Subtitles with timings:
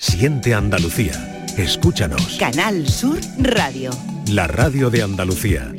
[0.00, 1.44] Siente Andalucía.
[1.56, 2.36] Escúchanos.
[2.38, 3.90] Canal Sur Radio.
[4.28, 5.74] La radio de Andalucía.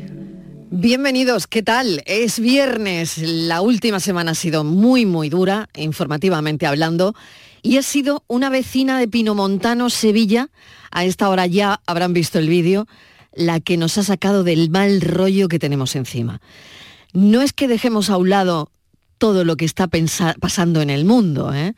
[0.70, 2.02] Bienvenidos, ¿qué tal?
[2.04, 7.14] Es viernes, la última semana ha sido muy, muy dura, informativamente hablando,
[7.62, 10.50] y ha sido una vecina de Pinomontano, Sevilla,
[10.90, 12.86] a esta hora ya habrán visto el vídeo,
[13.32, 16.42] la que nos ha sacado del mal rollo que tenemos encima.
[17.14, 18.70] No es que dejemos a un lado
[19.20, 19.86] todo lo que está
[20.40, 21.74] pasando en el mundo, ¿eh?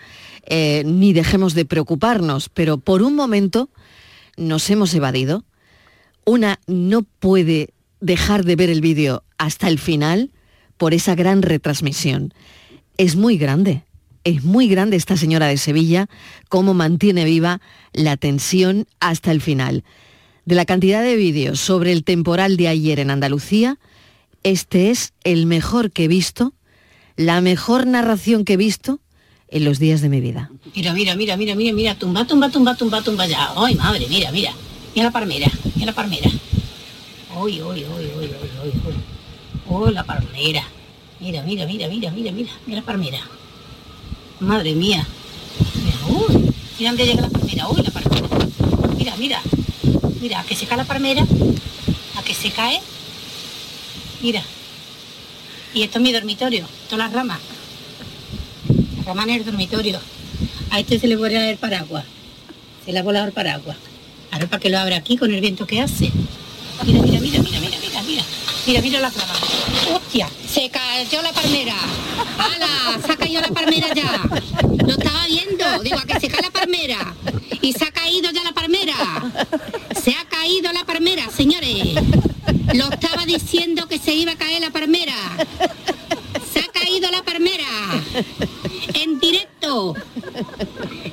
[0.47, 3.69] Eh, ni dejemos de preocuparnos, pero por un momento
[4.37, 5.45] nos hemos evadido.
[6.25, 10.31] Una no puede dejar de ver el vídeo hasta el final
[10.77, 12.33] por esa gran retransmisión.
[12.97, 13.83] Es muy grande,
[14.23, 16.09] es muy grande esta señora de Sevilla,
[16.49, 17.61] cómo mantiene viva
[17.93, 19.83] la tensión hasta el final.
[20.45, 23.81] De la cantidad de vídeos sobre el temporal de ayer en Andalucía,
[24.45, 26.55] este es el mejor que he visto,
[27.17, 29.01] la mejor narración que he visto
[29.49, 30.51] en los días de mi vida.
[30.75, 33.53] Mira, mira, mira, mira, mira, mira, tumba, tumba, tumba, tumba, tumba ya.
[33.57, 34.53] Ay, madre, mira, mira.
[34.95, 36.31] Mira la palmera, mira la palmera.
[37.41, 38.95] Uy, uy, uy, uy, uy, uy.
[39.69, 40.65] Uy, la palmera.
[41.21, 43.19] Mira, mira, mira, mira, mira, mira, mira la palmera.
[44.41, 45.07] Madre mía.
[45.85, 47.69] Mira, uy, mira dónde llega la palmera.
[47.69, 48.29] Uy, la palmera.
[48.97, 49.43] Mira, mira.
[50.21, 51.27] Mira, a que se cae la palmera.
[52.17, 52.81] A que se cae.
[54.23, 54.43] Mira.
[55.75, 56.67] Y esto es mi dormitorio.
[56.89, 57.39] Todas las ramas
[59.21, 60.01] en el dormitorio.
[60.71, 62.05] A este se le vuela el paraguas.
[62.85, 63.77] Se le ha volado el paraguas.
[64.31, 66.11] Ahora para que lo abra aquí con el viento que hace.
[66.85, 68.25] Mira, mira, mira, mira, mira, mira, mira.
[68.67, 69.35] Mira, mira la cama.
[69.95, 70.29] ¡Hostia!
[70.49, 71.75] Se cayó la palmera.
[72.39, 72.99] ¡Hala!
[73.05, 74.23] Se ha caído la palmera ya.
[74.87, 75.83] Lo estaba viendo.
[75.83, 77.15] Digo, a que se cae la palmera.
[77.61, 78.95] Y se ha caído ya la palmera.
[80.03, 81.95] Se ha caído la palmera, señores.
[82.75, 85.15] Lo estaba diciendo que se iba a caer la palmera.
[86.53, 87.67] Se ha caído la palmera.
[88.95, 89.95] En directo.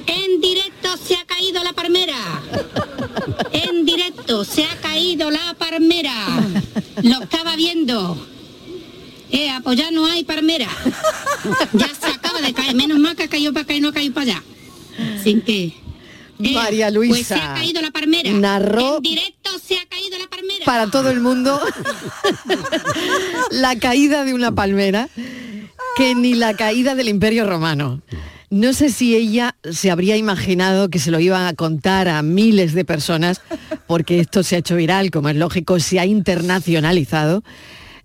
[0.08, 2.42] En directo se ha caído la palmera.
[3.52, 6.14] En directo se ha caído la palmera.
[7.04, 8.18] Lo estaba viendo.
[9.32, 10.70] Eh, apoyar no hay palmera.
[11.74, 12.76] Ya se acaba de caer.
[12.76, 14.44] Menos mal que ha caído para acá y no ha caído para allá.
[15.24, 15.74] Sin que.
[16.42, 17.16] Eh, María Luisa.
[17.16, 18.32] Pues se ha caído la palmera.
[18.32, 18.98] Narró.
[18.98, 20.66] En directo se ha caído la palmera.
[20.66, 21.60] Para todo el mundo.
[23.52, 25.10] la caída de una palmera
[25.96, 28.02] que ni la caída del Imperio Romano.
[28.50, 32.74] No sé si ella se habría imaginado que se lo iban a contar a miles
[32.74, 33.42] de personas,
[33.86, 37.44] porque esto se ha hecho viral, como es lógico, se ha internacionalizado.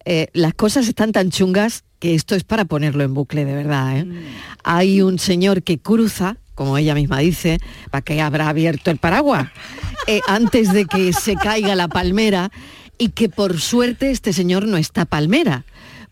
[0.04, 3.97] Eh, las cosas están tan chungas que esto es para ponerlo en bucle, de verdad.
[3.97, 4.04] ¿eh?
[4.04, 4.15] Mm.
[4.62, 7.60] Hay un señor que cruza, como ella misma dice,
[7.91, 9.48] para que habrá abierto el paraguas,
[10.06, 12.50] eh, antes de que se caiga la palmera,
[12.98, 15.65] y que por suerte este señor no está palmera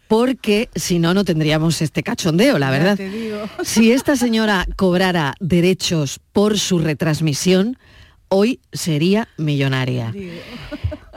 [0.08, 2.98] porque si no, no tendríamos este cachondeo, la verdad.
[3.62, 7.78] Si esta señora cobrara derechos por su retransmisión,
[8.28, 10.12] hoy sería millonaria.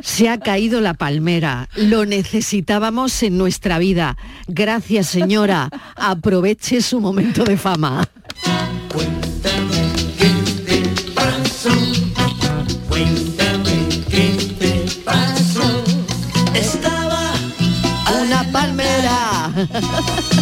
[0.01, 4.17] Se ha caído la palmera, lo necesitábamos en nuestra vida.
[4.47, 8.07] Gracias señora, aproveche su momento de fama.
[19.65, 20.34] Jugando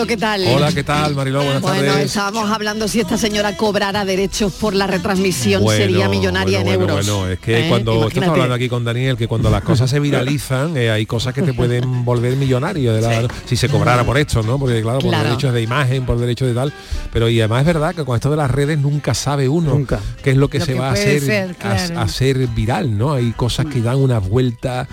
[0.00, 0.56] bienvenido, ¿qué tal?
[0.56, 1.42] Hola, ¿qué tal, Mariló?
[1.42, 2.06] Buenas bueno, tardes.
[2.06, 7.06] estábamos hablando si esta señora cobrara derechos por la retransmisión, sería millonaria en euros.
[7.06, 7.68] Bueno, es que ¿Eh?
[7.68, 11.34] cuando estamos hablando aquí con Daniel, que cuando las cosas se viralizan, eh, hay cosas
[11.34, 14.58] que te pueden volver millonario de la, si se cobrara por esto, ¿no?
[14.58, 16.72] Porque claro, por derechos de imagen, por derechos de tal.
[17.12, 20.00] Pero y además es verdad que con esto de las redes nunca sabe uno nunca.
[20.22, 23.12] qué es lo que se va a hacer a, hacer viral, ¿no?
[23.12, 24.88] Hay cosas que dan una vuelta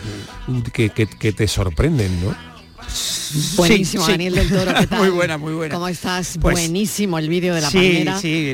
[0.73, 2.56] que, que, que te sorprenden, ¿no?
[3.55, 4.73] Buenísimo, Daniel del Toro.
[4.79, 4.99] ¿qué tal?
[4.99, 5.73] muy buena, muy buena.
[5.73, 6.37] ¿Cómo estás?
[6.41, 8.05] Pues Buenísimo el vídeo de la sí,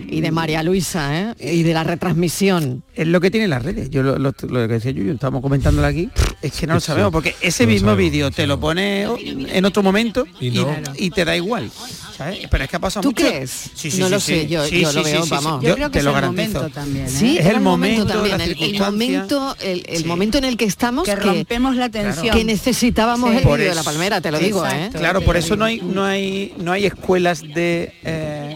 [0.07, 1.35] y de María Luisa, ¿eh?
[1.39, 2.83] Y de la retransmisión.
[2.95, 3.89] Es lo que tienen las redes.
[3.89, 6.09] Yo lo, que decía yo, estábamos comentándolo aquí,
[6.41, 10.25] es que no lo sabemos, porque ese mismo vídeo te lo pone en otro momento
[10.39, 11.71] y, te da igual.
[12.17, 13.25] Pero es que ha pasado ¿Tú mucho.
[13.25, 13.71] crees?
[13.73, 15.63] Sí, no lo sé, yo, lo veo, vamos.
[15.63, 17.05] Yo, creo que te es lo el momento también.
[17.05, 17.09] ¿eh?
[17.39, 21.89] es el, momento, también, el, momento, el, momento en el que estamos que, rompemos la
[21.89, 22.35] tensión.
[22.35, 24.89] Que necesitábamos el vídeo de la palmera, te lo digo, ¿eh?
[24.93, 28.55] Claro, por eso no hay no hay no hay escuelas de eh,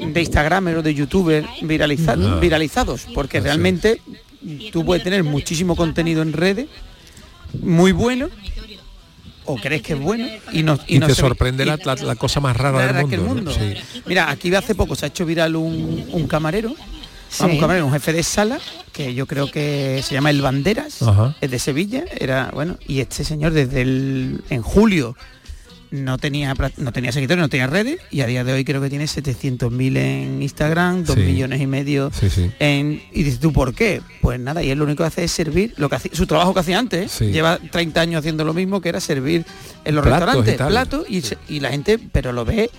[0.00, 4.00] de Instagram o de youtuber viralizados, viralizados, porque realmente
[4.72, 6.68] tú puedes tener muchísimo contenido en redes
[7.60, 8.28] muy bueno
[9.48, 11.78] o crees que es bueno y, no, y, te sorprende la,
[12.16, 13.50] cosa más rara del mundo.
[14.06, 16.74] Mira, aquí hace poco se ha hecho viral un, camarero.
[17.40, 18.58] Vamos a ver, un jefe de sala
[18.92, 21.00] que yo creo que se llama El Banderas,
[21.40, 25.16] es de Sevilla, era bueno, y este señor desde el en julio
[25.90, 28.88] no tenía no tenía seguidores, no tenía redes y a día de hoy creo que
[28.90, 32.10] tiene 700.000 en Instagram, 2 millones y medio
[32.58, 34.00] en y dices tú por qué?
[34.20, 36.54] Pues nada, y él lo único que hace es servir lo que hacía, su trabajo
[36.54, 39.44] que hacía antes, lleva 30 años haciendo lo mismo que era servir
[39.84, 42.70] en los restaurantes, platos y, y la gente pero lo ve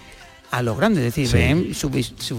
[0.52, 1.92] a lo grande, es decir, ven, sus,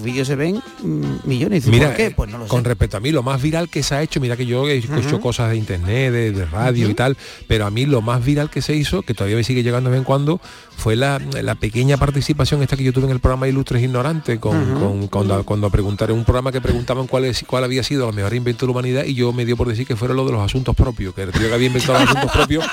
[0.02, 1.66] vídeos se ven mm, millones.
[1.66, 2.10] Mira, ¿Por qué?
[2.10, 4.36] Pues no lo con respecto a mí, lo más viral que se ha hecho, mira
[4.36, 7.16] que yo he escucho cosas de internet, de, radio y tal,
[7.46, 9.92] pero a mí lo más viral que se hizo, que todavía me sigue llegando de
[9.92, 10.40] vez en cuando,
[10.76, 11.20] fue la,
[11.60, 16.18] pequeña participación esta que yo tuve en el programa Ilustres Ignorantes, con, cuando, cuando preguntaron
[16.18, 19.04] un programa que preguntaban cuál, es, cuál había sido el mejor invento de la humanidad
[19.04, 21.32] y yo me dio por decir que fuera lo de los asuntos propios, que el
[21.32, 22.64] tío que había inventado los asuntos propios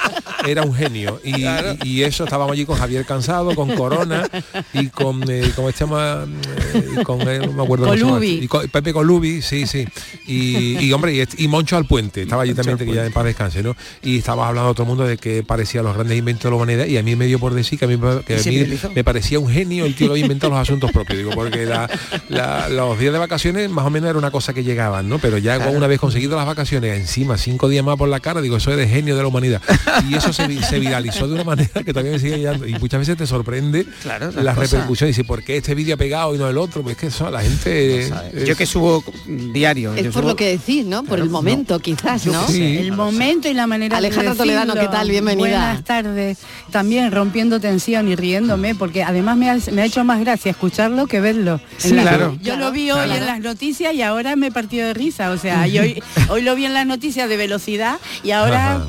[0.48, 1.20] era un genio.
[1.24, 4.30] Y, eso estábamos allí con Javier Cansado, con Corona
[4.72, 6.26] y con, eh, ¿cómo se llama?
[6.74, 8.40] Eh, con, no me acuerdo Colubi.
[8.44, 9.88] Y con, Pepe Colubi, sí, sí.
[10.26, 13.76] Y, hombre, y, Moncho al Puente, estaba allí también, que ya en paz descanse, ¿no?
[14.02, 16.56] Y estaba hablando a todo el mundo de que parecía los grandes inventos de la
[16.56, 19.86] humanidad y a mí me dio por decir que a mí me, parecía un genio
[19.86, 23.90] el tío que inventado los asuntos propios, digo, porque los días de vacaciones más o
[23.90, 25.20] menos era una cosa que llegaban, ¿no?
[25.20, 28.58] Pero ya una vez conseguido las vacaciones, encima cinco días más por la cara, digo,
[28.58, 29.62] eso es de genio de la humanidad.
[30.10, 30.48] Y eso se,
[30.80, 32.68] viralizó de una manera que me sigue llegando.
[32.68, 35.17] Y muchas veces te sorprende claro, las repercusiones.
[35.18, 37.30] Y por qué este vídeo ha pegado y no el otro, pues es que eso
[37.30, 38.12] la gente.
[38.46, 39.94] Yo que subo diario.
[39.96, 41.04] Es por lo que decís, ¿no?
[41.04, 42.48] Por el momento, quizás, ¿no?
[42.50, 45.10] El momento y la manera Alejandra Toledano, ¿qué tal?
[45.10, 45.38] Bienvenida.
[45.38, 46.38] Buenas tardes.
[46.72, 51.60] También rompiendo tensión y riéndome, porque además me ha, hecho más gracia escucharlo que verlo.
[51.78, 52.38] Sí, claro.
[52.42, 55.32] Yo lo vi hoy en las noticias y ahora me partió de risa.
[55.32, 58.86] O sea, yo hoy, hoy lo vi en las noticias de velocidad y ahora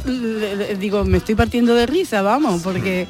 [0.78, 3.06] digo, me estoy partiendo de risa, vamos, porque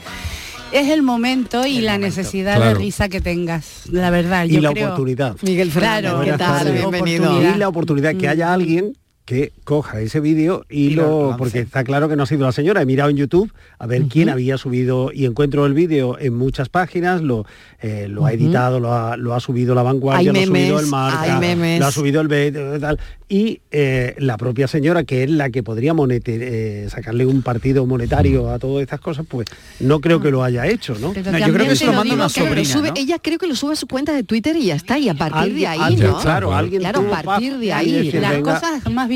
[0.73, 4.45] es el momento y la necesidad de risa que tengas, la verdad.
[4.45, 5.37] Y la oportunidad.
[5.43, 6.73] Miguel Claro, ¿qué tal?
[6.73, 7.43] Bienvenido.
[7.43, 8.93] Y la oportunidad que haya alguien
[9.29, 12.81] que coja ese vídeo y, lo, porque está claro que no ha sido la señora.
[12.81, 16.71] He mirado en YouTube a ver quién había subido y encuentro el vídeo en muchas
[16.71, 17.21] páginas.
[17.21, 17.45] Lo
[17.81, 20.87] eh, lo ha editado lo ha, lo ha, subido la vanguardia lo ha subido el
[20.89, 22.99] marca lo ha subido el B tal
[23.29, 28.51] y eh, la propia señora que es la que podría eh, sacarle un partido monetario
[28.51, 29.47] a todas estas cosas pues
[29.79, 32.93] no creo que lo haya hecho no, yo creo que se lo manda una sobrina
[32.97, 35.15] ella creo que lo sube a su cuenta de Twitter y ya está y a
[35.15, 36.19] partir de ahí ¿no?
[36.19, 39.09] claro alguien claro a partir de ahí las cosas más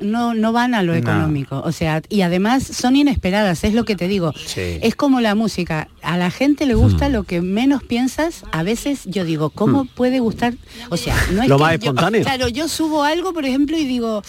[0.00, 1.62] no, no van a lo económico.
[1.64, 4.32] O sea, y además son inesperadas, es lo que te digo.
[4.56, 5.88] Es como la música.
[6.02, 7.12] A la gente le gusta hmm.
[7.12, 8.44] lo que menos piensas.
[8.52, 9.88] A veces yo digo, ¿cómo hmm.
[9.88, 10.54] puede gustar?
[10.90, 12.22] O sea, no es lo más espontáneo.
[12.22, 14.22] claro, yo subo algo, por ejemplo, y digo.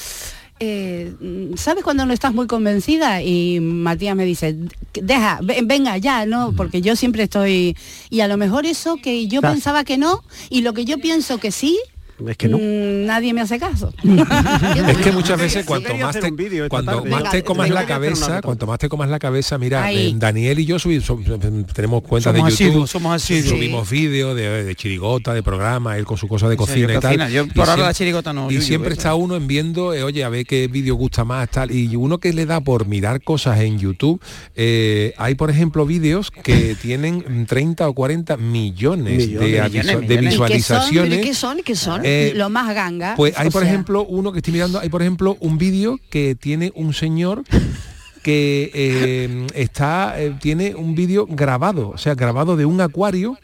[0.61, 1.13] Eh,
[1.57, 3.21] ¿sabes cuando no estás muy convencida?
[3.21, 4.55] Y Matías me dice,
[4.93, 6.51] deja, venga ya, ¿no?
[6.51, 6.55] Hmm.
[6.55, 7.75] Porque yo siempre estoy...
[8.09, 11.39] Y a lo mejor eso que yo pensaba que no, y lo que yo pienso
[11.39, 11.77] que sí,
[12.27, 12.57] es que no.
[12.57, 13.93] Mm, nadie me hace caso.
[14.03, 18.79] es que muchas veces cuanto más te, cuando más te comas la cabeza, cuanto más
[18.79, 21.11] te comas la cabeza, mira, eh, Daniel y yo subimos,
[21.73, 26.47] tenemos cuentas de YouTube, somos subimos vídeos de, chirigota, de programa, él con su cosa
[26.47, 27.29] de cocina y tal.
[27.29, 28.49] Yo por ahora la chirigota no.
[28.49, 31.71] Y siempre está uno en viendo, eh, oye, a ver qué vídeo gusta más, tal.
[31.71, 34.21] Y uno que le da por mirar cosas en YouTube,
[34.55, 41.19] eh, hay por ejemplo vídeos que tienen 30 o 40 millones, de, visualizaciones.
[41.19, 41.61] ¿Qué son?
[41.63, 42.04] ¿Qué son?
[42.05, 43.15] Eh, lo más ganga.
[43.15, 46.71] Pues hay, por ejemplo, uno que estoy mirando, hay, por ejemplo, un vídeo que tiene
[46.75, 47.43] un señor
[48.23, 53.37] que eh, está, eh, tiene un vídeo grabado, o sea, grabado de un acuario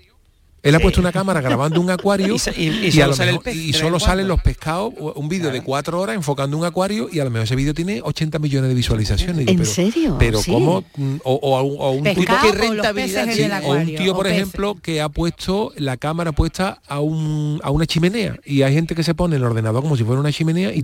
[0.64, 5.52] él ha puesto una cámara grabando un acuario y, solo, salen los pescados, un vídeo
[5.52, 8.70] de cuatro horas enfocando un acuario y a lo mejor ese vídeo tiene 80 millones
[8.70, 9.48] de visualizaciones.
[9.48, 10.16] ¿En serio?
[10.20, 10.84] Pero como
[11.24, 16.32] o, un tipo que rentabilidad o un tío por ejemplo que ha puesto la cámara
[16.32, 19.98] puesta a un a una chimenea y hay gente que se pone el ordenador como
[19.98, 20.82] si fuera una chimenea y,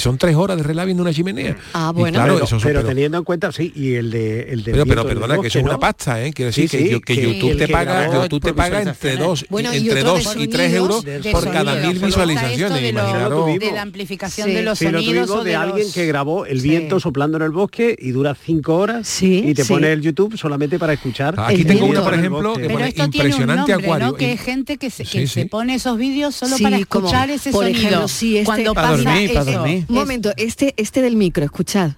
[0.00, 1.56] son tres horas de relax viendo una chimenea.
[1.74, 2.18] Ah, bueno.
[2.18, 5.58] Claro, pero, teniendo en cuenta sí y el de el de pero, perdona que eso
[5.58, 6.32] es una pasta, ¿eh?
[6.32, 6.68] Quiero decir
[7.02, 11.74] que, YouTube te paga, YouTube te paga entre entre 2 y 3 euros por cada
[11.86, 12.80] mil visualizaciones.
[12.80, 15.30] De, de la amplificación de los sonidos.
[15.30, 19.22] o de, alguien que grabó el viento soplando en el bosque y dura 5 horas
[19.22, 21.34] y te pone el YouTube solamente para escuchar.
[21.38, 24.14] Aquí tengo uno, por ejemplo, que pone impresionante acuario.
[24.14, 28.04] Que es gente que se pone esos vídeos solo para escuchar ese sonido.
[28.04, 31.92] Este cuando pasa Un momento, este, este del micro, escuchad.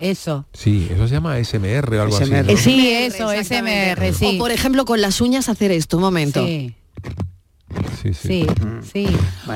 [0.00, 0.46] Eso.
[0.52, 2.56] Sí, eso se llama SMR o algo así.
[2.56, 4.36] Sí, eso, SMR, sí.
[4.36, 6.44] O por ejemplo con las uñas hacer esto, un momento.
[6.44, 6.74] Sí.
[8.02, 8.46] Sí, sí.
[8.92, 9.06] Sí,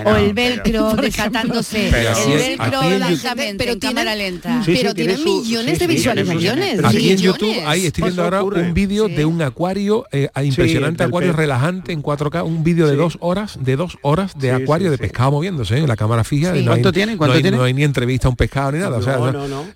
[0.04, 1.88] o el velcro desatándose.
[1.88, 4.62] el velcro lentamente, pero en cámara lenta.
[4.64, 6.84] pero tiene millones de visualizaciones.
[6.84, 11.32] Aquí en YouTube, ahí estoy viendo ahora un vídeo de un acuario, eh, impresionante acuario
[11.32, 15.32] relajante en 4K, un vídeo de dos horas, de dos horas de acuario de pescado
[15.32, 16.52] moviéndose en la cámara fija.
[16.52, 17.16] No ¿Cuánto tiene?
[17.16, 17.56] ¿Cuánto no hay, tiene?
[17.56, 18.98] No hay ni entrevista a un pescado ni nada.
[18.98, 19.18] o sea,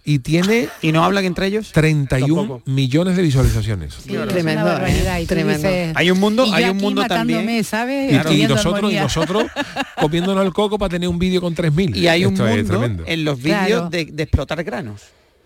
[0.04, 0.68] Y tiene...
[0.82, 1.72] ¿Y no hablan entre ellos?
[1.72, 3.96] 31 millones de visualizaciones.
[4.28, 5.24] tremendo, ¿eh?
[5.26, 5.68] tremendo.
[5.94, 7.64] Hay un mundo, hay un mundo también.
[7.64, 8.12] ¿sabes?
[8.35, 9.45] Y, nosotros, y nosotros
[10.00, 11.97] comiéndonos el coco para tener un vídeo con 3.000.
[11.97, 15.00] Y hay un mundo en los vídeos de, de explotar granos.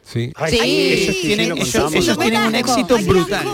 [0.05, 0.33] Sí.
[0.49, 0.59] sí.
[0.59, 3.47] Esos tienen, esos, esos tienen un éxito brutal.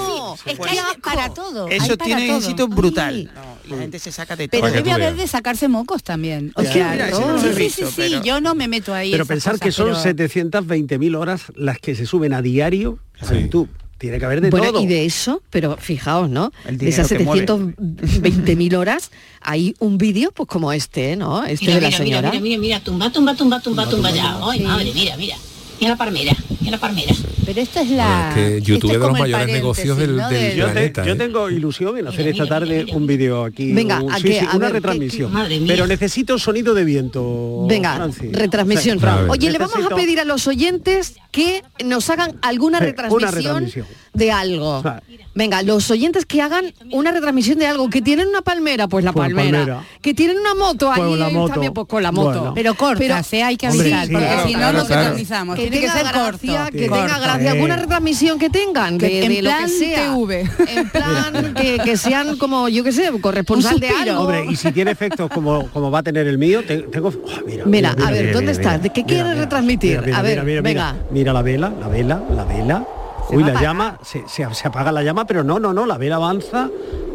[0.47, 1.69] Es que hay para todo.
[1.69, 3.29] Eso tiene un éxito brutal.
[3.35, 4.61] No, la gente se saca de todo.
[4.61, 6.53] Pero debe haber de sacarse mocos también.
[6.55, 7.41] O sea, mira, no.
[7.41, 9.11] sí, visto, sí, sí, pero- yo no me meto ahí.
[9.11, 13.26] Pero pensar cosas, que son pero- 720.000 horas las que se suben a diario a
[13.26, 13.35] Sí.
[13.43, 13.69] YouTube.
[14.04, 14.82] Tiene que haber de bueno, todo.
[14.82, 16.52] y de eso, pero fijaos, ¿no?
[16.66, 17.46] El De esas dinero que mueve.
[17.46, 21.42] 720.000 horas, hay un vídeo pues como este, ¿no?
[21.42, 22.30] Este Mira, de la mira, mira, señora.
[22.30, 24.38] mira, mira, mira, tumba, tumba, tumba, tumba, tumba ya.
[24.42, 24.64] Ay, Sí.
[24.66, 25.37] madre, mira, mira.
[25.81, 27.12] Mira la palmera, mira la palmera.
[27.45, 28.28] Pero esto es la.
[28.31, 30.28] Es que YouTube es de los mayores negocios del- ¿no?
[30.31, 31.16] del yo, te- planeta, yo ¿eh?
[31.16, 33.73] tengo ilusión en hacer Mira, esta mira, tarde mira, un vídeo aquí.
[33.73, 35.31] Venga, un- ¿a sí, sí, A una ver, ¿qué- retransmisión.
[35.31, 35.66] qué- madre mía.
[35.69, 37.66] Pero necesito sonido de viento.
[37.69, 38.33] Venga, Francis.
[38.33, 38.99] retransmisión.
[38.99, 39.28] Ver.
[39.28, 43.35] Oye, le vamos a pedir a los oyentes que nos hagan alguna Sí, una retransmisión,
[43.35, 43.87] retransmisión.
[44.14, 44.78] de algo.
[44.78, 45.02] O sea,
[45.37, 49.12] Venga, los oyentes que hagan una retransmisión de algo, que tienen una palmera, pues la
[49.12, 49.59] Pues palmera.
[49.59, 49.85] palmera.
[50.00, 51.52] Que tienen una moto Pues ahí la moto.
[51.54, 52.38] también, pues con la moto.
[52.38, 52.54] Bueno.
[52.54, 53.43] Pero cortas, ¿eh?
[53.43, 55.16] hay que avisar, sí, porque claro, si no, claro, no claro.
[55.64, 56.73] Que Tiene que tenga ser gracia, corto.
[56.78, 60.14] que tenga gracia, alguna retransmisión que tengan, de, Que- en de lo que sea.
[60.14, 60.50] TV.
[60.68, 64.21] En plan que, que sean como, yo qué sé, corresponsal de algo.
[64.23, 67.09] Hombre, y si tiene efectos como, como va a tener el mío, te- tengo...
[67.09, 68.83] oh, mira, Mira, a ver, ¿dónde estás?
[68.83, 69.90] ¿De qué Mira, quieres mira, retransmitir?
[70.00, 70.92] mira, mira, a ver, mira, mira, venga.
[70.92, 72.85] Mira, Mira la vela, la vela, la vela.
[73.28, 73.62] ¿Se Uy, la apagar?
[73.62, 76.68] llama, se, se- se apaga la llama, pero no, no, no, la vela avanza,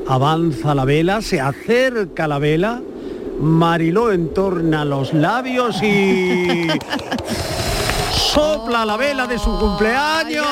[0.08, 2.82] avanza la vela, se acerca la vela,
[3.40, 6.68] Mariló entorna los labios y...
[8.12, 10.46] sopla la vela de su cumpleaños.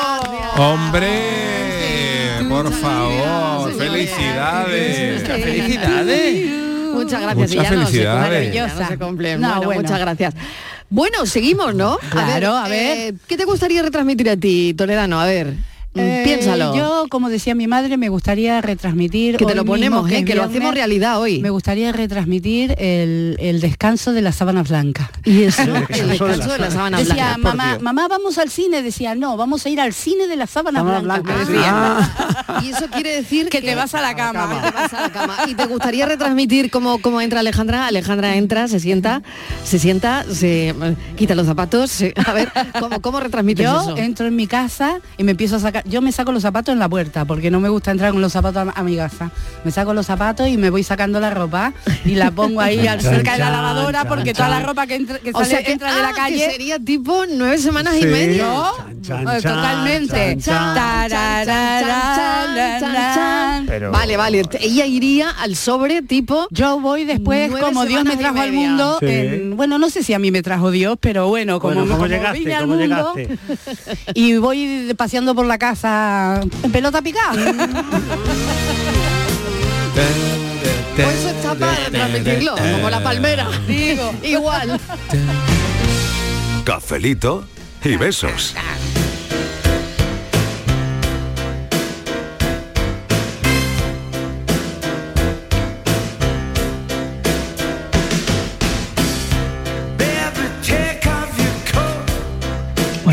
[0.56, 5.22] Hombre, por favor, felicidades.
[5.26, 6.50] Felicidades.
[6.94, 7.50] Muchas gracias.
[7.50, 8.42] Muchas y ya no se felicidades.
[8.44, 9.38] cumple, ya no se cumple.
[9.38, 9.82] No, Bueno, bueno.
[9.82, 10.34] muchas gracias.
[10.90, 11.98] Bueno, seguimos, ¿no?
[12.10, 12.96] Claro, a ver.
[12.98, 15.20] eh, ¿Qué te gustaría retransmitir a ti, Toledano?
[15.20, 15.54] A ver,
[15.98, 16.74] Eh, piénsalo.
[16.76, 19.36] Yo, como decía mi madre, me gustaría retransmitir.
[19.36, 20.24] que te lo mismo, ponemos, que ¿eh?
[20.24, 21.40] que lo hacemos realidad hoy.
[21.40, 25.08] Me gustaría retransmitir el, el descanso de las sábanas blancas.
[25.24, 27.38] Y eso, El descanso de descanso de la sábana Decía, blanca.
[27.38, 28.82] mamá, mamá, vamos al cine.
[28.82, 31.24] Decía, no, vamos a ir al cine de las sábanas Sábanas blancas.
[31.34, 31.72] blancas, decía.
[31.72, 32.60] ah.
[32.64, 34.48] Y eso quiere decir Que te vas a la cama.
[34.62, 35.36] que te vas a la cama.
[35.46, 37.86] Y te gustaría retransmitir cómo, cómo entra Alejandra.
[37.86, 39.22] Alejandra entra, se sienta,
[39.64, 40.74] se sienta, se eh,
[41.16, 41.90] quita los zapatos.
[41.90, 42.50] se- a ver,
[42.80, 43.96] ¿cómo, cómo retransmites Yo eso?
[43.96, 46.78] entro en mi casa y me empiezo a sacar, yo me saco los zapatos en
[46.78, 49.30] la puerta porque no me gusta entrar con los zapatos a, mi casa.
[49.64, 51.72] Me saco los zapatos y me voy sacando la ropa
[52.04, 55.18] y la pongo ahí al- cerca de la lavadora porque toda la ropa que, entra,
[55.18, 58.00] que O sea que, entra de la ah, que calle sería tipo nueve semanas y
[58.02, 60.38] chan, Eh, chan, totalmente.
[63.66, 64.42] Pero- Vale, vale.
[64.60, 69.06] Ella iría al sobre tipo Yo voy después, como Dios me trajo al mundo, Sí.
[69.08, 71.94] en- bueno, no sé si a mí me trajo Dios, pero bueno, como, Bueno, ¿cómo
[71.96, 72.38] como llegaste?
[72.38, 73.38] vine al ¿Cómo mundo llegaste?
[74.14, 77.34] y voy paseando por la casa en pelota picada.
[80.96, 83.48] Pues eso está para retransmitirlo, como la palmera.
[83.68, 84.80] Digo, igual.
[86.64, 87.44] Cafelito
[87.84, 88.54] y besos.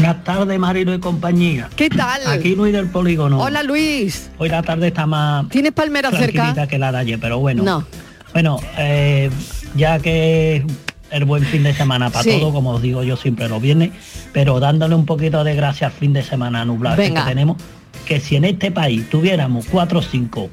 [0.05, 1.67] Buenas tardes, Marino y compañía.
[1.75, 2.27] ¿Qué tal?
[2.27, 3.39] Aquí Luis del Polígono.
[3.41, 4.29] Hola Luis.
[4.37, 6.67] Hoy la tarde está más ¿Tienes palmera cerca?
[6.67, 7.63] que la de ayer, pero bueno.
[7.63, 7.83] No.
[8.31, 9.31] Bueno, eh,
[9.75, 10.63] ya que
[11.09, 12.37] el buen fin de semana para Sí.
[12.39, 13.93] todo, como os digo yo siempre los viernes,
[14.31, 17.23] pero dándole un poquito de gracia al fin de semana nublado Venga.
[17.23, 17.57] que tenemos,
[18.05, 20.51] que si en este país tuviéramos cuatro o cinco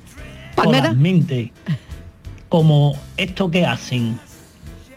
[0.97, 1.51] mentes
[2.49, 4.19] como esto que hacen,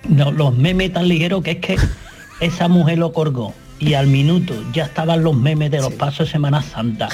[0.07, 1.77] no, los memes tan ligeros que es que
[2.39, 6.31] esa mujer lo colgó y al minuto ya estaban los memes de los pasos de
[6.31, 7.09] Semana Santa,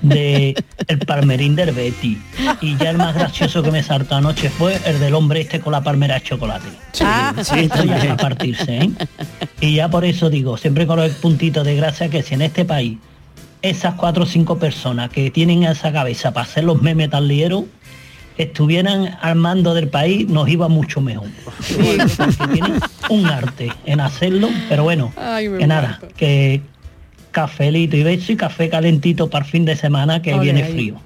[0.00, 0.54] de
[0.88, 2.18] el palmerín del Betty.
[2.60, 5.72] Y ya el más gracioso que me saltó anoche fue el del hombre este con
[5.72, 6.68] la palmera de chocolate.
[7.02, 8.90] Ah, Esto ya es a partirse, ¿eh?
[9.60, 12.64] Y ya por eso digo, siempre con el puntito de gracia que si en este
[12.64, 12.98] país
[13.62, 17.64] esas cuatro o cinco personas que tienen esa cabeza para hacer los memes tan ligeros
[18.38, 21.28] estuvieran al mando del país, nos iba mucho mejor.
[21.68, 26.16] Porque tienen un arte en hacerlo, pero bueno, Ay, que nada, muerto.
[26.16, 26.62] que
[27.30, 30.96] cafelito y beso y café calentito para el fin de semana que viene frío.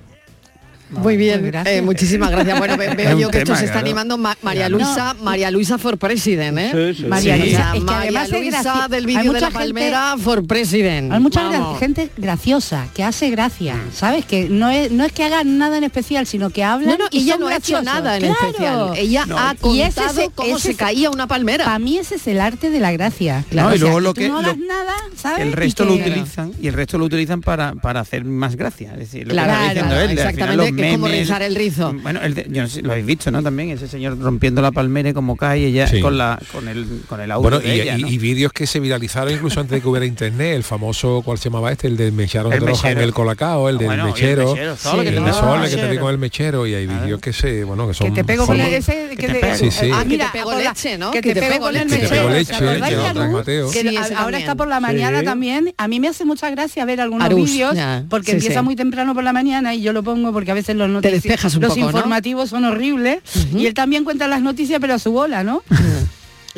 [0.91, 1.77] Muy bien, gracias.
[1.77, 2.59] eh, muchísimas gracias.
[2.59, 3.87] Bueno, Es veo yo que esto tema, se está claro.
[3.87, 4.85] animando Ma- María Claro.
[4.85, 6.71] Luisa, María Luisa for President, ¿eh?
[6.95, 7.41] Sí, sí, María sí.
[7.43, 11.13] Luisa, es que María Luisa del vídeo de la gente- palmera for President.
[11.13, 11.79] Hay mucha Vamos.
[11.81, 14.25] gente graciosa que hace gracia, ¿sabes?
[14.25, 17.05] Que no es no es que hagan nada en especial, sino que hablan No, no,
[17.11, 18.47] y ella son no ha hecho nada en Claro.
[18.47, 18.91] especial.
[18.97, 19.39] Ella No.
[19.39, 21.65] ha Y ese contado es- cómo ese se caía una palmera.
[21.65, 23.45] Para mí ese es el arte de la gracia.
[23.51, 25.41] No, y O sea, luego lo que- no lo- hagas nada, ¿sabes?
[25.41, 28.93] El resto lo utilizan y el resto lo utilizan para, para hacer más gracia.
[28.93, 31.07] Es decir, lo Claro, que está diciendo claro, él, al final exactamente, que es como
[31.09, 31.93] memes- rizar el rizo.
[32.03, 33.43] Bueno, el de- yo no sé, lo habéis visto, ¿no?
[33.43, 36.01] También ese señor rompiendo la palmera y como cae y ella Sí.
[36.01, 38.09] con la con el con el audio Bueno, de y, ella, y- ¿no?
[38.09, 41.45] y vídeos que se viralizaron incluso antes de que hubiera internet, el famoso, ¿cuál se
[41.51, 41.87] llamaba este?
[41.89, 43.09] El del mechero El de roja en mechero.
[43.09, 45.89] el colacao, el del Bueno, el mechero, mechero, el de sol, el que te mechero.
[45.91, 48.61] pego el mechero y hay vídeos que se, bueno, que son que te pego con
[48.61, 49.41] ese que te.
[49.47, 49.57] Ah,
[49.97, 51.11] Ah, que mira, te pego por la- leche, ¿no?
[51.11, 52.01] Que te pego con el leche.
[52.01, 54.19] Que te mechero.
[54.19, 55.73] ahora está por la mañana también.
[55.77, 57.77] A mí me hace mucha gracia ver algunos vídeos
[58.09, 60.89] porque empieza muy temprano por la mañana y yo lo pongo porque a veces los
[60.89, 61.87] noticias, despejas un los poco, ¿no?
[61.89, 63.19] informativos son horribles
[63.55, 65.63] y él también cuenta las noticias pero a su bola, ¿no?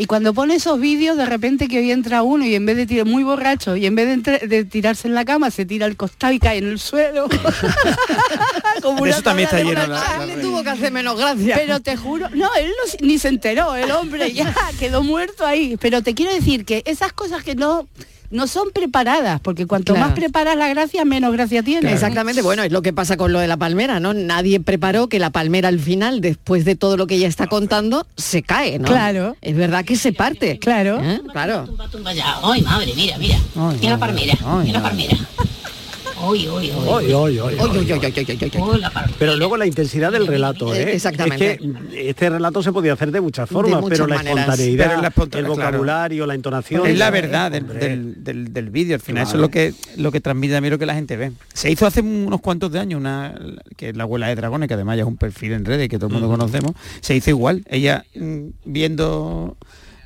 [0.00, 2.87] Y cuando pone esos vídeos, de repente que hoy entra uno y en vez de
[2.87, 5.87] tirar muy borracho y en vez de, entre- de tirarse en la cama, se tira
[5.87, 7.27] al costado y cae en el suelo.
[8.83, 11.57] Como eso también está de lleno la- le tuvo que hacer menos gracia.
[11.57, 15.77] Pero te juro, no, él no ni se enteró, el hombre ya quedó muerto ahí.
[15.81, 17.88] Pero te quiero decir que esas cosas que no
[18.30, 20.08] no son preparadas, porque cuanto Claro.
[20.11, 21.92] más preparas la gracia, menos gracia tiene.
[21.92, 24.12] Exactamente, bueno, es lo que pasa con lo de la palmera, ¿no?
[24.14, 28.06] Nadie preparó que la palmera al final, después de todo lo que ella está contando,
[28.16, 28.87] se cae, ¿no?
[28.88, 29.37] Claro.
[29.40, 30.58] Es verdad que se parte.
[30.58, 31.00] Claro.
[31.02, 31.20] ¿Eh?
[31.32, 31.64] Claro.
[31.64, 32.37] Tumba, tumba ya.
[32.42, 33.37] Ay, madre, mira, mira.
[33.56, 35.16] Ay, Mira la palmera, mira la palmera.
[36.21, 36.71] Ay, ay, ay.
[36.71, 37.55] Oy, oy, oy, Oy, oy, oy, oy.
[37.59, 38.81] oy, oy, oy, oy, oy.
[38.81, 39.15] La palmera.
[39.19, 41.53] Pero luego la intensidad del relato, Eh, exactamente.
[41.53, 44.39] Es que este relato se podía hacer de muchas formas, muchas pero la maneras.
[44.41, 45.49] espontaneidad, Pero la el claro.
[45.49, 46.87] vocabulario, la entonación.
[46.87, 49.43] es la verdad del, del, del- del vídeo al final eso es Claro.
[49.43, 52.01] lo que lo que transmite a mí lo que la gente ve se hizo hace
[52.01, 53.35] unos cuantos de años una
[53.77, 55.97] que es la abuela de dragones que además ya es un perfil en redes que
[55.99, 59.57] todo el mundo conocemos se hizo igual ella mm, viendo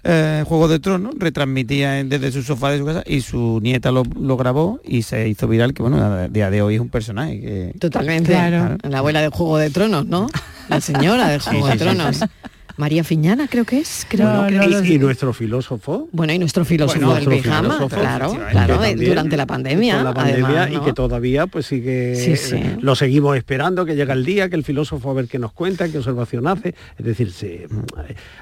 [0.05, 4.03] eh, Juego de Tronos retransmitía desde su sofá de su casa y su nieta lo,
[4.19, 7.41] lo grabó y se hizo viral que bueno a día de hoy es un personaje
[7.41, 8.33] que Totalmente.
[8.33, 8.79] Claro.
[8.83, 10.29] La abuela del Juego de Tronos, ¿no?
[10.69, 12.21] La señora del Juego de sí, Tronos.
[12.77, 14.29] María Fiñana creo que es, creo.
[14.33, 14.89] No, creo no que lo es.
[14.89, 18.81] y, y nuestro filósofo Bueno, y nuestro filósofo Bueno, del nuestro pijama, filósofo, claro, claro,
[18.97, 20.03] durante la pandemia.
[20.03, 22.57] la pandemia además, y que todavía pues sigue Sí, sí.
[22.57, 25.53] eh, lo seguimos esperando que llega el día que el filósofo a ver qué nos
[25.53, 27.67] cuenta qué observación hace es decir se-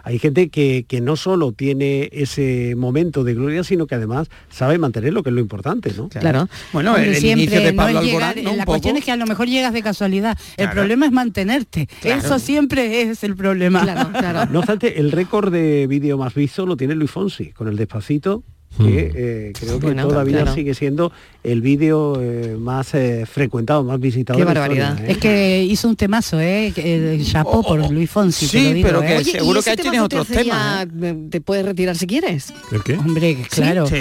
[0.05, 4.79] hay gente que, que no solo tiene ese momento de gloria sino que además sabe
[4.79, 6.49] mantenerlo que es lo importante no Claro.
[6.73, 8.51] bueno el, el siempre inicio de no Pablo es llegar- Alborán ¿no?
[8.53, 8.73] Un la poco.
[8.73, 10.37] cuestión es que a lo mejor llegas de casualidad.
[10.57, 11.89] El problema es mantenerte.
[12.03, 13.83] Eso siempre es el problema.
[13.83, 14.11] Claro,
[14.51, 18.45] no obstante el récord de vídeo más visto lo tiene Luis Fonsi con el despacito
[18.79, 20.55] que eh, creo que Bueno, todavía claro.
[20.55, 24.91] sigue siendo el vídeo eh, más eh, frecuentado más visitado Qué de barbaridad.
[24.93, 25.13] historia, ¿eh?
[25.13, 26.73] Es que hizo un temazo, ¿eh?
[26.75, 29.17] Que- El chapó Oh, por oh, Luis Fonsi, te sí, lo digo, pero que- ¿eh?
[29.19, 30.87] Oye, seguro ¿y que ahí tienes te otros temas,
[31.31, 32.53] Te puedes retirar si quieres.
[32.71, 32.95] ¿El qué?
[32.97, 33.87] Hombre, claro.
[33.87, 33.97] Sí.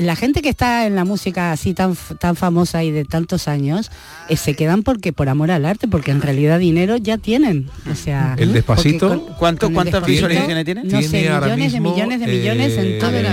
[0.00, 3.90] La gente que está en la música así tan tan famosa y de tantos años
[4.28, 7.68] eh, se quedan porque por amor al arte, porque en realidad dinero ya tienen.
[7.90, 10.84] O sea, El Despacito, porque ¿Cuánto- el cuántas Despacito, visualizaciones tiene?
[10.84, 13.26] No sé, Tiene ahora millones de millones de millones eh, en todo el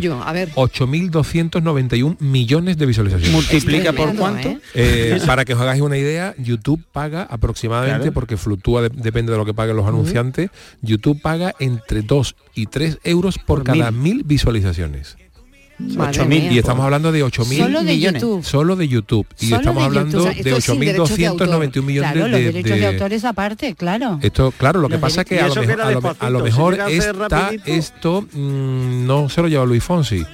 [0.00, 0.50] Yuyu, a ver.
[0.54, 3.32] 8.291 millones de visualizaciones.
[3.32, 4.58] multiplica por cuánto ¿eh?
[4.74, 8.12] Eh, para que os hagáis una idea, YouTube paga aproximadamente, Claro.
[8.12, 10.50] porque fluctúa, de- depende de lo que paguen los anunciantes,
[10.82, 15.16] YouTube paga entre 2 y 3 euros por, Por cada mil visualizaciones.
[15.96, 16.52] Madre 8.000, mía.
[16.52, 18.22] Y estamos hablando de 8.000 Solo de millones.
[18.22, 18.44] YouTube.
[18.44, 19.26] solo de YouTube.
[19.40, 20.30] Y Solo estamos de hablando YouTube.
[20.30, 21.48] O sea, de esto es sin derechos de autor.
[21.48, 24.18] 8.291 millones Claro, de, los derechos de, de- autores aparte, claro.
[24.22, 27.12] Esto, claro, lo que Los pasa es que a lo, mejor, a lo, a lo
[27.28, 27.62] rapidito.
[27.66, 30.24] esto mm, no se lo lleva Luis Fonsi.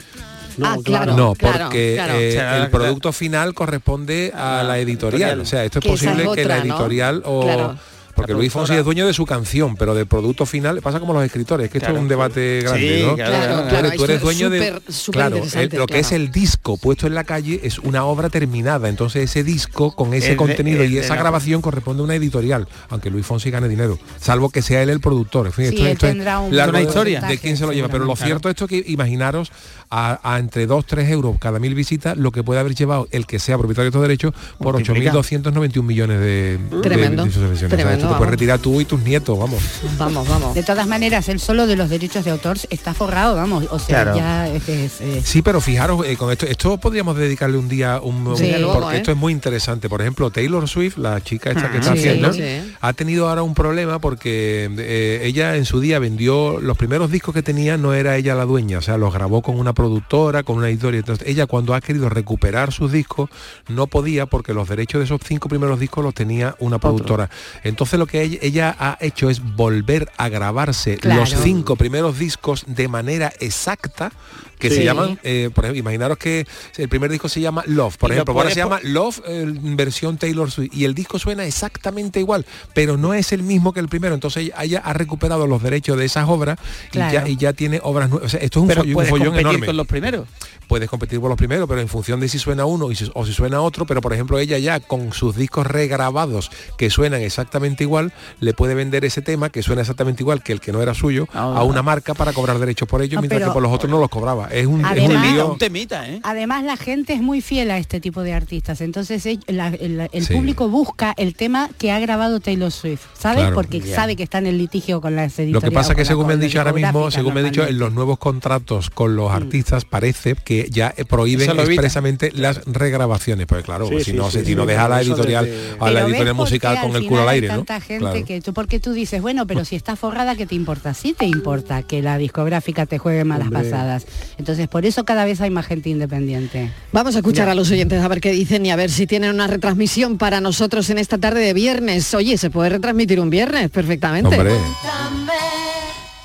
[0.59, 1.15] No, Ah, claro.
[1.17, 2.15] No, porque claro.
[2.15, 5.41] eh, O sea, el producto final corresponde a la editorial.
[5.41, 7.75] O sea, esto es Que posible es que la editorial o...
[8.17, 11.23] Porque Luis Fonsi es dueño de su canción, pero del producto final pasa como los
[11.25, 13.15] escritores, que esto es un debate grande, Sí, ¿no?
[13.15, 14.81] claro, Claro, Tú eres es dueño de
[15.13, 18.89] claro, el- lo que es el disco puesto en la calle es una obra terminada
[18.89, 22.01] entonces ese disco con ese Es de- contenido es y de esa la- grabación corresponde
[22.01, 25.53] a una editorial aunque Luis Fonsi gane dinero salvo que sea él el productor en
[25.53, 27.21] fin Sí, esto, esto es un de- historia.
[27.21, 29.53] de quién se lo lleva pero lo cierto esto que imaginaros
[29.91, 33.27] a, a entre 2 3 euros cada mil visitas lo que puede haber llevado el
[33.27, 35.13] que sea propietario de estos derechos por Multiplica.
[35.13, 37.71] 8.291 millones de, de Tremendo, visualizaciones.
[38.07, 38.15] O sea, tremendo.
[38.15, 39.63] te puedes retirar tú y tus nietos, vamos.
[39.99, 40.55] Vamos, vamos.
[40.55, 43.65] De todas maneras, el solo de los derechos de autor está forrado, vamos.
[43.71, 47.69] O sea, ya es, es, Sí, pero fijaros, eh, con esto, esto podríamos dedicarle un
[47.69, 48.99] día un, Sí, un- luego, porque ¿eh?
[48.99, 49.89] esto es muy interesante.
[49.89, 52.43] Por ejemplo, Taylor Swift, la chica esta que está Sí, haciendo, sí.
[52.81, 57.35] ha tenido ahora un problema porque eh, ella en su día vendió los primeros discos
[57.35, 60.57] que tenía, no era ella la dueña, o sea, los grabó con una productora, con
[60.57, 61.01] una editorial.
[61.01, 63.31] Entonces, ella cuando ha querido recuperar sus discos,
[63.69, 67.31] no podía porque los derechos de esos cinco primeros discos los tenía una productora.
[67.65, 71.21] Entonces lo que ella, ella ha hecho es volver a grabarse Claro.
[71.21, 74.13] los cinco primeros discos de manera exacta
[74.59, 76.47] que se llaman, eh, por ejemplo, imaginaros que
[76.79, 79.45] el primer disco se llama Love, por Y lo ejemplo, ahora se llama Love eh,
[79.77, 83.81] versión Taylor Swift y el disco suena exactamente igual, pero no es el mismo que
[83.81, 86.59] el primero, entonces ella, ella ha recuperado los derechos de esas obras
[86.91, 87.11] Claro.
[87.11, 88.27] y, ya, y ya tiene obras nuevas.
[88.27, 90.29] O sea, esto es un Pero follón, un puedes follón competir enorme con los primeros.
[90.69, 93.25] Puedes competir por los primeros, pero en función de si suena uno y si- o
[93.27, 97.85] si suena otro, pero por ejemplo ella ya con sus discos regrabados que suenan exactamente
[97.85, 100.95] igual, le puede vender ese tema que suena exactamente igual que el que no era
[100.95, 101.55] suyo Ah.
[101.57, 103.99] a una marca para cobrar derechos por ellos, No, mientras que por los otros no
[103.99, 104.49] los cobraba.
[104.49, 105.53] Es un, es un Además- lío.
[105.53, 106.21] Un temita, ¿eh?
[106.23, 110.27] Además, la gente es muy fiel a este tipo de artistas, entonces la- el, el
[110.27, 110.35] Sí.
[110.35, 113.39] público busca el tema que ha grabado Taylor Swift, ¿sabes?
[113.41, 113.55] Claro.
[113.55, 116.07] Porque sabe que está en el litigio con las Lo que pasa o que la-
[116.09, 119.17] según me han dicho ahora mismo, según me han dicho en los nuevos contratos con
[119.17, 124.13] los artistas parece que ya eh, prohíben expresamente las regrabaciones, pues claro, Sí, si sí,
[124.15, 126.05] no, sí, si sí, no sí, deja a la editorial desde- a la Pero ¿ves
[126.09, 127.55] editorial musical al con el culo al hay aire, ¿no?
[127.57, 128.25] tanta gente Claro.
[128.25, 130.95] que tú porque tú dices, bueno, pero si está forrada, ¿qué te importa?
[130.95, 133.63] Sí te importa que la discográfica te juegue malas Hombre.
[133.65, 134.07] pasadas.
[134.39, 136.71] Entonces, por eso cada vez hay más gente independiente.
[136.93, 139.31] Vamos a escuchar a los oyentes a ver qué dicen y a ver si tienen
[139.31, 142.13] una retransmisión para nosotros en esta tarde de viernes.
[142.15, 144.37] Oye, se puede retransmitir un viernes perfectamente.
[144.37, 144.53] Hombre,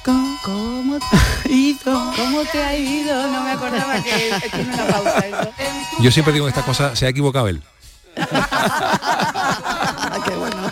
[0.03, 2.13] ¿Cómo, cómo te ha ido?
[2.15, 3.27] ¿Cómo te ha ido?
[3.27, 5.51] No me acordaba que tiene una pausa eso.
[5.99, 7.61] yo siempre digo que esta cosa se ha equivocado él.
[10.25, 10.71] qué bueno.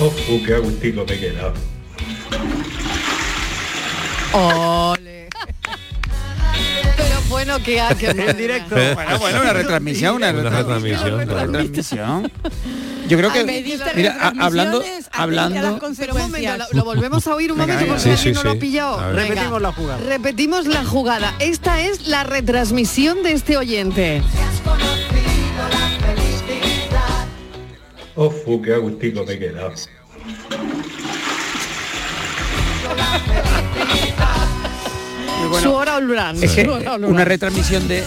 [0.00, 0.12] Oh,
[0.44, 1.54] qué agustito me he quedado.
[4.32, 5.28] Ole.
[6.96, 8.74] Pero bueno que que En directo.
[8.74, 12.32] Bueno, bueno, una retransmisión, una, Una retransmisión, Una retransmisión.
[13.08, 13.44] Yo creo que,
[13.96, 17.92] mira, a- hablando, hablando, Pero un momento, lo, lo volvemos a oír un Venga, momento
[17.94, 18.56] porque Sí, alguien sí, no lo sí.
[18.56, 19.12] ha pillado.
[19.12, 19.98] Repetimos la jugada.
[19.98, 21.34] Repetimos la jugada.
[21.38, 24.22] Esta es la retransmisión de este oyente.
[28.16, 29.72] Oh, qué agustito me he quedado.
[35.48, 36.42] bueno, Su hora Olbrán.
[36.42, 38.02] es que una retransmisión de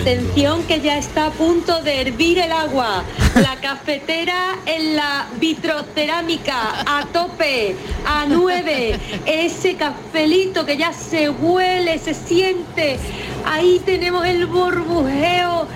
[0.00, 3.02] Atención que ya está a punto de hervir el agua.
[3.34, 7.74] La cafetera en la vitrocerámica a tope,
[8.06, 8.98] a 9.
[9.26, 12.98] Ese cafelito que ya se huele, se siente.
[13.44, 15.66] Ahí tenemos el burbujeo.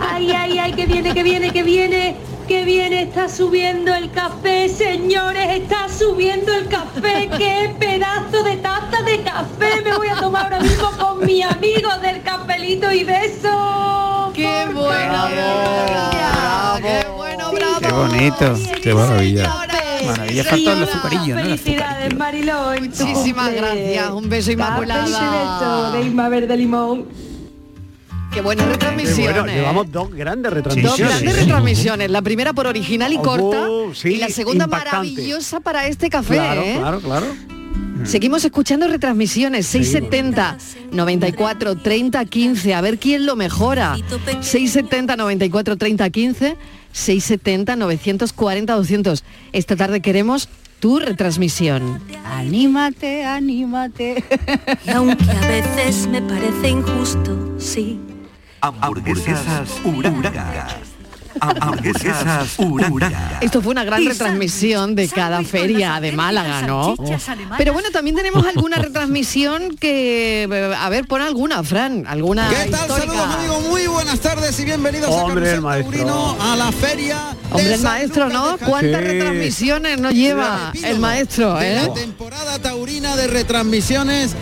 [0.00, 2.16] Ay, ay, ay, que viene, que viene, que viene.
[2.46, 7.30] Que viene, está subiendo el café, señores, está subiendo el café.
[7.38, 11.88] ¡Qué pedazo de taza de café me voy a tomar ahora mismo con mi amigo
[12.02, 14.32] del cafelito y beso!
[14.34, 15.28] ¡Qué bueno!
[16.72, 16.82] favor.
[16.82, 17.80] ¡Qué bueno, bravo!
[17.80, 18.54] Qué bonito.
[18.82, 19.54] Qué maravilla.
[20.06, 21.40] Maravilla, falta el azucarillo, ¿no?
[21.40, 22.18] El Felicidades, azucarillo.
[22.18, 22.74] Mariló.
[22.74, 24.10] en tu Muchísimas gracias.
[24.10, 27.31] Un beso, beso de Inma Verde Limón.
[28.32, 29.32] Qué buena Qué retransmisión.
[29.34, 30.98] bueno, llevamos dos grandes Dos retransmisiones.
[31.20, 32.10] grandes retransmisiones.
[32.10, 33.66] La primera por original y Oh, corta.
[33.94, 34.96] sí, y la segunda impactante.
[35.12, 36.34] maravillosa para este café.
[36.34, 36.76] Claro, ¿eh?
[36.78, 37.26] claro, claro.
[38.04, 40.56] Seguimos escuchando retransmisiones 670
[40.90, 42.74] 94 30 15.
[42.74, 43.96] A ver quién lo mejora.
[44.40, 46.56] 670 94 30 15
[46.92, 49.24] 670 940 200.
[49.52, 50.48] Esta tarde queremos
[50.80, 52.00] tu retransmisión.
[52.24, 54.24] Anímate, anímate.
[54.84, 58.00] Y aunque a veces me parece injusto, sí.
[58.62, 60.68] Hamburguesas Uranga.
[61.40, 63.38] Hamburguesas Uranga.
[63.40, 66.94] Esto fue una gran retransmisión de cada feria de Málaga, ¿no?
[67.58, 72.70] Pero bueno, también tenemos alguna retransmisión que, eh, a ver, pon alguna, Fran, alguna ¿Qué
[72.70, 72.82] tal?
[72.82, 72.98] histórica.
[73.14, 75.90] Saludos amigos, muy buenas tardes y bienvenidos Hombre, a el maestro.
[76.06, 77.16] Taurino, a la feria.
[77.16, 78.56] de Hombre, el maestro, ¿no?
[78.58, 78.64] de.
[78.64, 79.06] ¿Cuántas Sí.
[79.08, 81.82] retransmisiones nos lleva El maestro, de eh?
[81.88, 84.36] La temporada taurina de retransmisiones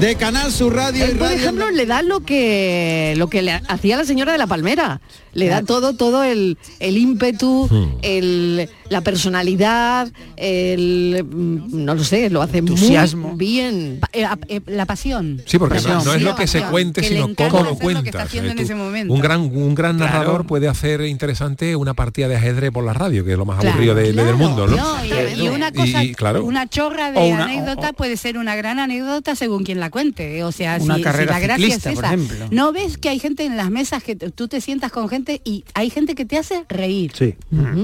[0.00, 1.36] de Canal Sur Radio Él, y por Radio.
[1.38, 5.00] ejemplo, le da lo que lo que le hacía la señora de la Palmera.
[5.32, 7.98] Le da todo, todo el, el ímpetu, Hmm.
[8.02, 13.30] el, la personalidad, el mm, no lo sé, lo hace Entusiasmo.
[13.30, 13.98] muy bien.
[14.00, 15.42] Pa- eh, eh, la pasión.
[15.44, 16.04] Sí, porque no, Pasión.
[16.04, 16.70] no es lo que se Pasión.
[16.70, 18.32] cuente, Que sino cómo lo cuentas.
[18.32, 19.12] Eh, tú-.
[19.12, 20.12] Un gran, un gran Claro.
[20.12, 23.58] narrador puede hacer interesante una partida de ajedrez por la radio, que es lo más
[23.58, 24.76] Claro, aburrido de- de- del mundo, ¿no?
[24.76, 26.44] No, y, y una cosa, y, claro.
[26.44, 30.42] una chorra de una- anécdota puede ser una gran anécdota según quien la la cuente.
[30.44, 32.14] O sea, Una si, la gracia es ciclista, por esa.
[32.14, 32.46] ejemplo.
[32.50, 35.64] No ves que hay gente en las mesas que tú te sientas con gente y
[35.74, 37.12] hay gente que te hace reír.
[37.14, 37.34] Sí,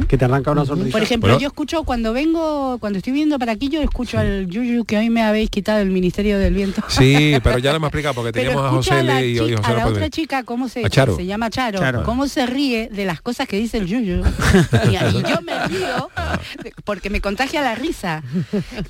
[0.08, 0.92] que te arranca una sonrisa.
[0.92, 4.84] Por ejemplo, yo escucho cuando vengo, cuando estoy viendo para aquí, yo escucho al Yuyu
[4.84, 6.82] que hoy me habéis quitado el Ministerio del Viento.
[6.88, 10.08] Sí, pero ya lo hemos explicado porque teníamos a José y hoy a la otra
[10.10, 11.16] chica, ¿cómo se, Charo.
[11.16, 12.02] se llama Charo, Charo.
[12.04, 14.22] cómo se ríe de las cosas que dice el Yuyu.
[14.90, 16.10] y, y yo me río
[16.84, 18.22] porque me contagia la risa.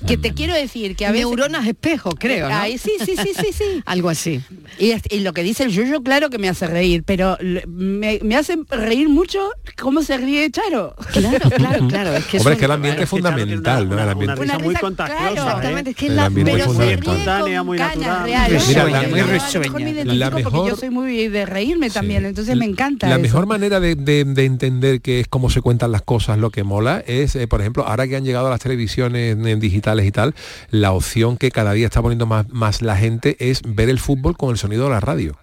[0.07, 1.27] Que te quiero decir que a veces...
[1.27, 2.55] Neuronas espejo, creo, ¿no?
[2.55, 3.63] Ay, sí, sí, sí, sí, sí.
[3.85, 4.41] Algo así.
[4.79, 7.37] Y, es- y lo que dice el Yuyu, claro que me hace reír, pero
[7.67, 9.39] me, me hace reír mucho
[9.79, 10.95] cómo se ríe Charo.
[11.11, 12.13] Claro, claro, claro.
[12.15, 13.99] Es que Hombre, es que el ambiente es fundamental, ¿no?
[14.01, 14.35] El ambiente.
[14.41, 15.39] risa muy contagiosa, claro, ¿eh?
[15.47, 17.63] Exactamente, es que El la, ambiente pero es fundamental.
[17.65, 18.23] muy natural.
[18.23, 18.67] reales.
[18.67, 23.07] Mira, Yo la- muy me mejor- yo soy muy de reírme también, entonces me encanta
[23.07, 23.21] La eso.
[23.21, 26.63] mejor manera de, de- de entender que es cómo se cuentan las cosas, lo que
[26.63, 30.11] mola, es, eh, por ejemplo, ahora que han llegado a las televisiones en digitales y
[30.11, 30.33] tal,
[30.69, 34.37] la opción que cada día está poniendo más, más la gente es ver el fútbol
[34.37, 35.37] con el sonido de la radio.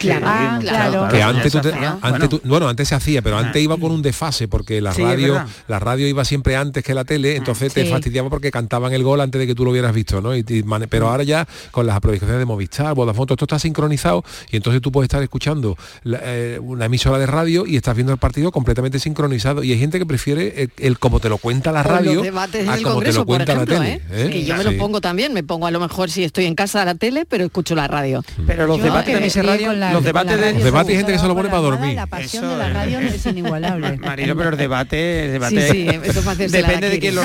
[0.00, 1.08] Claro, ah, claro.
[1.08, 1.98] que antes, se tú te- hacía.
[2.00, 2.68] antes tú- bueno.
[2.68, 6.08] antes se hacía pero antes iba con un desfase porque la Sí, radio la radio
[6.08, 9.46] iba siempre antes que la tele entonces te fastidiaba porque cantaban el gol antes de
[9.46, 12.38] que tú lo hubieras visto no Y te mane- pero ahora ya con las aplicaciones
[12.38, 16.58] de Movistar Vodafone todo esto está sincronizado y entonces tú puedes estar escuchando la- eh,
[16.62, 20.06] una emisora de radio y estás viendo el partido completamente sincronizado y hay gente que
[20.06, 22.94] prefiere el, el como te lo cuenta la radio los debates en a el como
[23.00, 24.00] te Congreso, lo por cuenta ejemplo, la ¿eh?
[24.08, 24.30] tele ¿eh?
[24.30, 24.70] que yo me Sí.
[24.72, 27.24] lo pongo también, me pongo a lo mejor si estoy en casa a la tele,
[27.26, 28.24] pero escucho la radio.
[28.46, 30.90] Pero los Yo debates de ese radio, con la- los debates la de Los debates
[30.90, 31.94] hay gente que se lo pone la para dormir.
[31.94, 33.96] La pasión Eso de la radio es inigualable.
[34.00, 37.14] Marilo, pero el debate, el debate Sí, sí, eso para hacerse la depende de quién
[37.14, 37.24] lo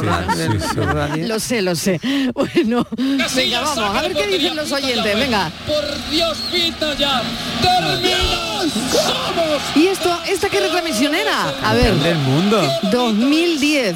[1.28, 2.00] lo sé, lo sé.
[2.34, 2.88] Bueno,
[3.36, 5.52] venga, vamos, a ver qué dicen los oyentes, venga.
[5.66, 7.22] Por Dios, pita ya.
[9.76, 11.50] ¿Y esto, esta qué retransmisión era?
[11.64, 12.62] A ver, del mundo.
[12.92, 13.96] 2010.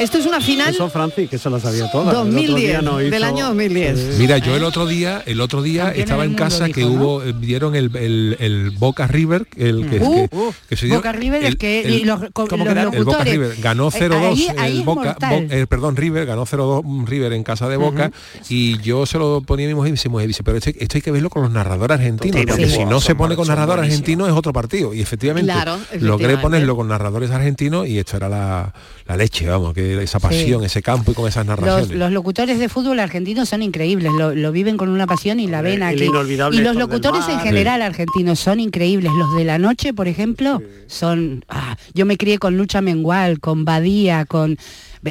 [0.00, 3.24] Esto es una final Eso, Francis, que se lo sabía otro 2010, día nos del
[3.24, 4.18] año 2010.
[4.18, 6.96] Mira, yo el otro día, el otro día estaba en mundo, casa que dijo, ¿no?
[6.96, 10.96] hubo, eh, dieron el, el- el Boca River, el que, Uh, que- que se dio-
[10.96, 12.94] Boca River, el que- y los- con- ¿cómo los quedaron?
[12.94, 13.24] el Boca.
[13.24, 15.16] River ganó Eh, 0-2, ahí- ahí el Boca.
[15.20, 18.10] Bo- eh, perdón, River ganó 0-2 River en casa de Boca
[18.48, 21.02] y yo se lo ponía a mi mujer y me dice, pero esto, esto hay
[21.02, 22.72] que verlo con los narradores argentinos, Sí, porque sí.
[22.76, 26.42] si no se pone con narradores argentinos es otro partido y efectivamente Claro, logré efectivamente.
[26.42, 28.72] ponerlo con narradores argentinos y esto era la,
[29.06, 31.88] la leche, vamos, que esa pasión, ese campo y con esas narraciones.
[31.88, 35.46] Los, los locutores de fútbol argentinos son increíbles, lo, lo viven con una pasión y
[35.46, 36.04] la ven aquí.
[36.52, 39.10] Y los locutores en general argentinos son increíbles.
[39.16, 41.44] Los de la noche, por ejemplo, son...
[41.48, 44.58] ah, yo me crié con Lucha Mengual, con Badía, con...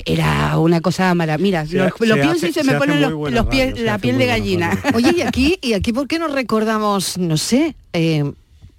[0.06, 1.42] Era una cosa maravillosa.
[1.42, 3.98] Mira, Se- lo, se lo pienso hace- y se se me ponen los, pies, la
[3.98, 4.78] piel de gallina.
[4.94, 8.30] Oye, y aquí, y aquí ¿por qué no recordamos, no sé, eh,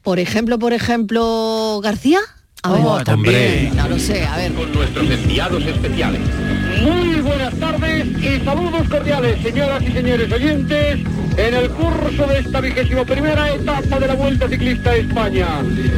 [0.03, 2.19] por ejemplo, por ejemplo, García?
[2.63, 3.75] A ver, Oh, también.
[3.77, 4.53] no lo sé, a ver.
[4.53, 6.21] Con nuestros enviados especiales.
[6.83, 10.99] Muy buenas tardes y saludos cordiales, señoras y señores oyentes,
[11.37, 15.47] en el curso de esta vigésimo primera etapa de la Vuelta Ciclista a España.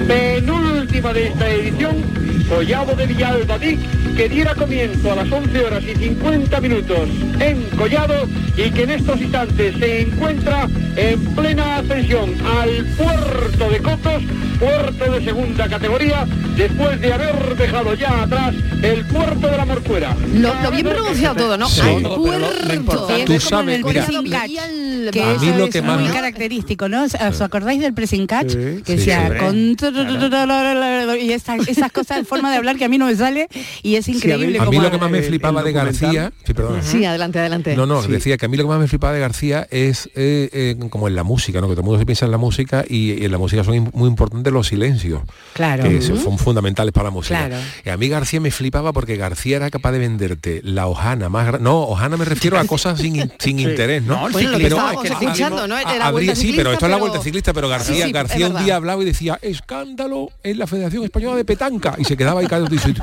[0.06, 2.02] Penúltima de esta edición,
[2.50, 3.78] Collado de Villalbadic,
[4.14, 7.08] que diera comienzo a las 11 horas y 50 minutos
[7.40, 13.78] en Collado y que en estos instantes se encuentra en plena ascensión al puerto de
[13.78, 14.22] Cotos,
[14.58, 20.16] puerto de segunda categoría, después de haber dejado ya atrás el puerto de la Morcuera.
[20.34, 21.68] Lo, lo bien pronunciado todo, ¿no?
[21.68, 21.80] Sí.
[21.80, 22.74] Al Todo, pero lo- lo puerto.
[22.74, 24.06] importante- Tú en sabes, el mira,
[25.12, 27.04] que A eso mí lo es que más muy me- característico, ¿no?
[27.04, 28.50] ¿Os acordáis del pressing catch?
[28.50, 28.82] Sí.
[28.84, 29.76] que Sí, decía con
[31.20, 33.48] y esa- esas cosas, forma de hablar que a mí no me sale
[33.82, 35.72] y es increíble A mí como lo que más me flipaba el de.
[35.72, 36.82] García, sí, perdona.
[36.82, 37.76] Sí, adelante, adelante.
[37.76, 40.48] No, no, decía que a mí lo que más me flipaba de García es eh,
[40.52, 41.68] eh, como en la música, ¿no?
[41.68, 43.90] Que todo el mundo se piensa en la música y, y en la música son
[43.94, 45.22] muy importantes los silencios,
[45.54, 45.84] Claro.
[45.84, 47.46] que son fundamentales para la música.
[47.48, 47.62] Claro.
[47.84, 51.60] Y a mí García me flipaba porque García era capaz de venderte la hojana más
[51.60, 54.20] No, hojana me refiero a cosas sin, in- sin interés, ¿no?
[54.20, 55.74] No, el Bueno, lo que Pero- estábamos es que escuchando, ¿no?
[55.74, 58.12] a- Era habría- vuelta sí, pero esto es la vuelta ciclista, pero García, Sí, sí,
[58.12, 61.94] García un día hablaba y decía, escándalo en la Federación Española de Petanca.
[61.98, 62.94] Y se quedaba ahí callado y dice,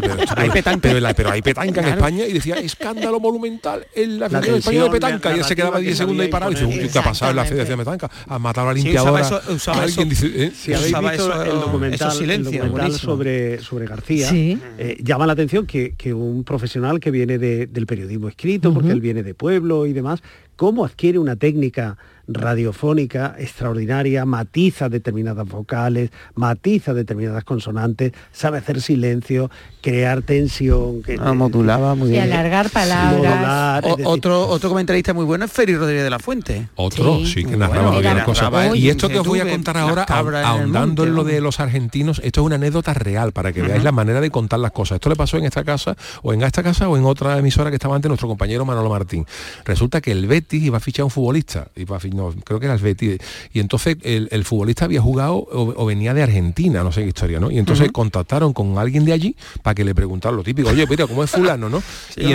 [0.00, 0.80] pero, esto- Hay petanca.
[0.82, 1.88] pero, la- pero hay petanca en.
[1.88, 5.30] España y decía, escándalo monumental en la Federación Española de Petanca.
[5.34, 6.84] Y él se quedaba narrativa 10 que segundos ahí parado y dice, imponer.
[6.86, 7.44] "Uy, ¿qué ha pasado en la.
[7.44, 8.10] Federación de Petanca?
[8.26, 9.22] Ha matado a la limpiadora.
[9.22, 10.26] usaba eso- usaba Alguien eso.
[10.26, 10.52] dice.
[10.54, 15.94] Si habéis Usaba visto eso- el documental, sobre, sobre García, eh, llama la atención que,
[15.96, 19.92] que un profesional que viene de- del periodismo escrito, porque él viene de pueblo y
[19.92, 20.22] demás,
[20.56, 21.98] cómo adquiere una técnica
[22.28, 29.50] radiofónica extraordinaria, matiza determinadas vocales, matiza determinadas consonantes, sabe hacer silencio,
[29.82, 32.22] crear tensión, que, Ah, modulaba muy y bien.
[32.24, 33.12] alargar palabras.
[33.18, 36.68] modular, es O- decir, otro otro comentarista muy bueno es Feri Rodríguez de la Fuente.
[36.76, 37.26] Otro, Sí.
[37.26, 38.00] sí, que narraba bueno.
[38.00, 38.50] bien cosas.
[38.76, 41.40] Y en esto que os voy a contar ahora, en ahondando monte, en lo de
[41.40, 44.72] los argentinos, esto es una anécdota real para que veáis la manera de contar las
[44.72, 44.96] cosas.
[44.96, 47.76] Esto le pasó en esta casa, o en esta casa, o en otra emisora que
[47.76, 49.26] estaba antes nuestro compañero Manolo Martín.
[49.64, 51.68] Resulta que el Betis iba a fichar un futbolista,
[52.14, 53.18] no, creo que era el Betis,
[53.52, 57.50] y entonces el, futbolista había jugado o, venía de Argentina, no sé qué historia, ¿no?
[57.50, 61.06] Y entonces contactaron con alguien de allí para que le preguntaran lo típico, oye, mira,
[61.06, 61.82] ¿cómo es fulano, no?
[62.16, 62.32] y,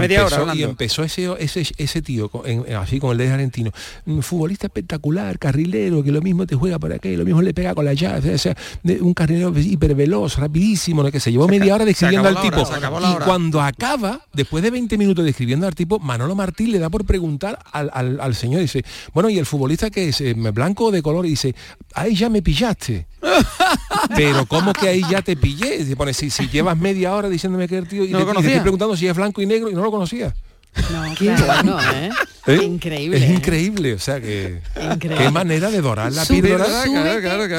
[0.64, 2.32] empezó, ese, ese, ese tío,
[2.80, 3.72] así con el de argentino,
[4.06, 7.74] un futbolista espectacular, carrilero, que lo mismo te juega por aquí, lo mismo le pega
[7.76, 8.56] con la llave, o sea,
[9.02, 11.12] un carrilero hiperveloz, rapidísimo, ¿no?
[11.12, 12.62] que se llevó media hora describiendo al tipo.
[12.62, 17.06] y cuando acaba, después de 20 minutos describiendo al tipo, Manolo Martín le da por
[17.06, 21.30] preguntar al, señor, dice, bueno, y el futbolista que es eh, blanco de color, y
[21.30, 21.56] dice,
[21.94, 23.08] ahí ya me pillaste.
[24.16, 25.96] Pero ¿cómo que ahí ya te pillé?
[25.96, 28.96] Pone, si, si llevas media hora diciéndome que el tío y, no te, estoy preguntando
[28.96, 30.34] si es blanco y negro y no lo conocía.
[30.92, 32.10] No, Qué bueno, ¿eh?
[32.48, 32.64] ¿Eh?
[32.64, 33.18] Increíble.
[33.18, 34.62] Es increíble, o sea que
[35.00, 36.66] qué manera de dorar la píldora.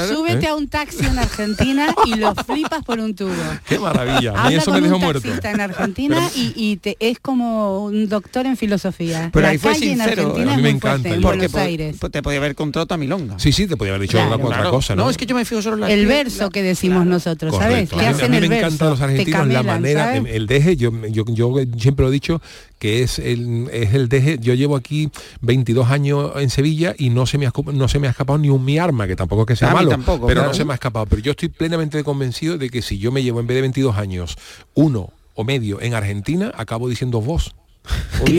[0.08, 3.30] Súbete, a un taxi en Argentina y lo flipas por un tubo.
[3.68, 4.32] Qué maravilla.
[4.36, 5.28] A mí eso me dejó muerto.
[5.28, 9.30] en Argentina y, te, es como un doctor en filosofía.
[9.32, 10.34] Pero ahí fue sincero.
[10.36, 11.08] a mí me encanta.
[11.08, 11.96] En Buenos Aires.
[12.10, 13.38] Te podía haber contrato a Milonga.
[13.38, 14.96] Sí, sí, te podía haber dicho otra cosa.
[14.96, 15.08] ¿no?
[15.10, 17.90] es que yo me fijo solo en la El verso que decimos nosotros, ¿sabes?
[17.90, 21.54] ¿Qué hacen a mí me encantan los argentinos la manera, el deje, yo, yo, yo
[21.78, 22.40] siempre lo he dicho
[22.80, 25.10] que es el, es el deje, yo llevo aquí
[25.42, 28.48] 22 años en Sevilla y no se me ha, no se me ha escapado ni
[28.48, 31.04] un mi arma, que tampoco es que sea malo, pero no se me ha escapado.
[31.04, 33.96] Pero yo estoy plenamente convencido de que si yo me llevo en vez de 22
[33.98, 34.38] años
[34.72, 37.54] uno o medio en Argentina, acabo diciendo vos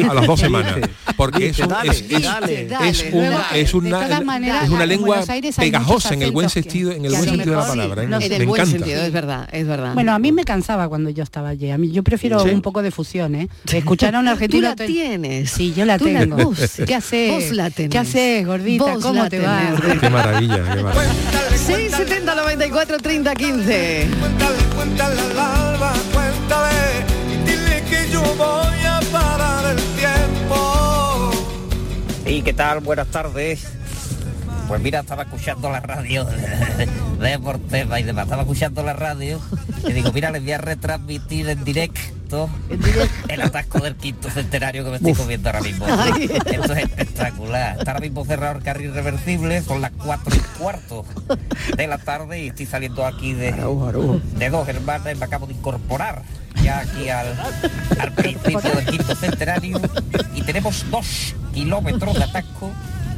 [0.09, 0.75] a las dos semanas.
[1.15, 1.83] Porque es, una,
[4.85, 5.23] lengua
[5.57, 8.09] pegajosa en el buen sentido en el buen sentido de la palabra ¿eh?
[8.21, 9.93] en el buen sentido es verdad es verdad.
[9.93, 11.71] Bueno a mí me cansaba cuando yo estaba allí.
[11.71, 13.49] A mí yo prefiero un poco de fusión ¿eh?
[13.71, 15.51] escuchar a un argentino ¿Tú la tienes.
[15.51, 16.53] Sí yo la tengo.
[16.85, 17.51] qué haces
[17.89, 21.13] qué haces gordita cómo te va qué maravilla qué maravilla.
[21.55, 27.05] 670 94 30 15 cuéntale, cuéntale al alba, cuéntale.
[27.31, 28.80] Y dile que yo voy
[32.31, 32.79] ¿Y qué tal?
[32.79, 33.67] Buenas tardes.
[34.69, 36.23] Pues mira, estaba escuchando la radio
[37.19, 38.23] de Deporteva y demás.
[38.23, 39.41] Estaba escuchando la radio
[39.85, 42.49] y digo, mira, les voy a retransmitir en directo
[43.27, 45.85] el atasco del quinto centenario que me estoy comiendo ahora mismo.
[46.45, 47.79] Esto es espectacular.
[47.79, 51.05] Está ahora mismo cerrado el carril reversible, son las cuatro y cuarto
[51.75, 55.53] de la tarde y estoy saliendo aquí de, de dos hermanas y me acabo de
[55.53, 56.23] incorporar
[56.63, 57.27] ya aquí al,
[57.99, 59.81] al principio del quinto centenario
[60.35, 62.71] y tenemos dos kilómetros de atasco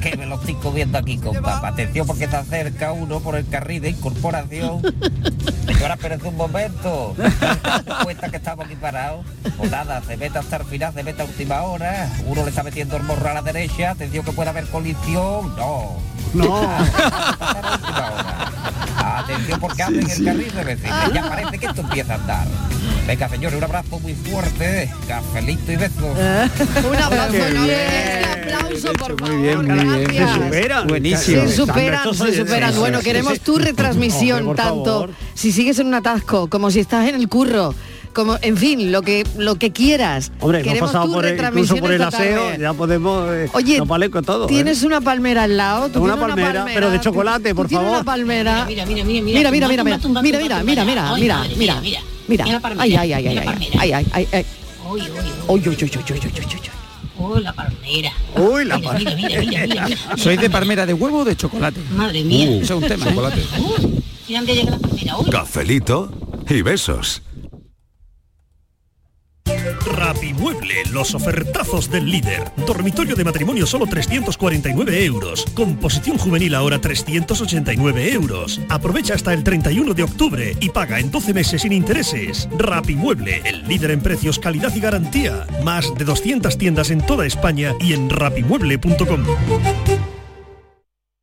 [0.04, 1.70] que me lo estoy comiendo aquí con papa.
[1.70, 4.82] Atención porque está cerca uno por el carril de incorporación.
[5.66, 7.16] Señora, espérate un momento.
[8.04, 9.26] cuenta que estamos aquí parados?
[9.58, 12.10] Pues nada, se mete hasta el final, se mete a última hora.
[12.26, 13.92] Uno le está metiendo el morro a la derecha.
[13.92, 15.56] Atención que puede haber colisión.
[15.56, 15.98] No.
[16.34, 16.62] No.
[18.98, 20.78] Atención porque abren el carril de
[21.14, 22.48] Ya parece que esto empieza a andar.
[23.06, 26.18] Venga, señores, un abrazo muy fuerte, cafelito y besos.
[26.90, 29.34] Un abrazo enorme, este aplauso, por favor.
[29.34, 30.28] Muy bien, muy bien.
[30.28, 30.88] Se superan.
[30.88, 31.42] Buenísimo.
[31.42, 32.76] Se superan, se superan.
[32.78, 35.10] Bueno, queremos tu retransmisión Hombre, tanto favor.
[35.34, 37.76] si sigues en un atasco como si estás en el curro.
[38.14, 40.32] Como, en fin, lo que lo que quieras.
[40.40, 44.12] Hombre, Queremos hemos pasado por el, por el aseo, ya podemos eh, Oye, no vale
[44.12, 44.46] con todo.
[44.46, 44.86] Tienes eh?
[44.86, 47.90] una palmera al lado, ¿Tú una, palmera, una, palmera, pero de chocolate, por ¿tú favor.
[47.90, 48.66] Una palmera.
[48.66, 49.40] Mira, mira, mira, mira.
[49.40, 49.98] Mira, mira, mira, mira.
[50.22, 52.00] Mira, mira, mira, mira, mira, mira
[52.80, 54.46] ay ay ay ay ay ay ay ay
[54.90, 55.10] Uy, uy,
[55.48, 56.62] uy, uy, uy, uy, uy,
[57.18, 58.12] uy, la palmera.
[58.36, 59.16] Uy, la palmera.
[59.16, 61.80] Mira, mira, mira, mira, ¿Sois de palmera de huevo o de chocolate?
[61.96, 62.50] Madre mía.
[62.50, 63.06] Uh, eso es un tema.
[63.06, 63.42] Chocolate.
[63.58, 65.18] Uh, mira.
[65.32, 66.12] Cafelito
[66.50, 67.22] y besos.
[69.94, 72.52] Rapimueble, los ofertazos del líder.
[72.66, 75.46] Dormitorio de matrimonio solo 349 euros.
[75.54, 78.60] Composición juvenil ahora 389 euros.
[78.70, 82.50] Aprovecha hasta el 31 de octubre y paga en 12 meses sin intereses.
[82.58, 85.46] Rapimueble, el líder en precios, calidad y garantía.
[85.64, 89.24] Más de 200 tiendas en toda España y en rapimueble.com.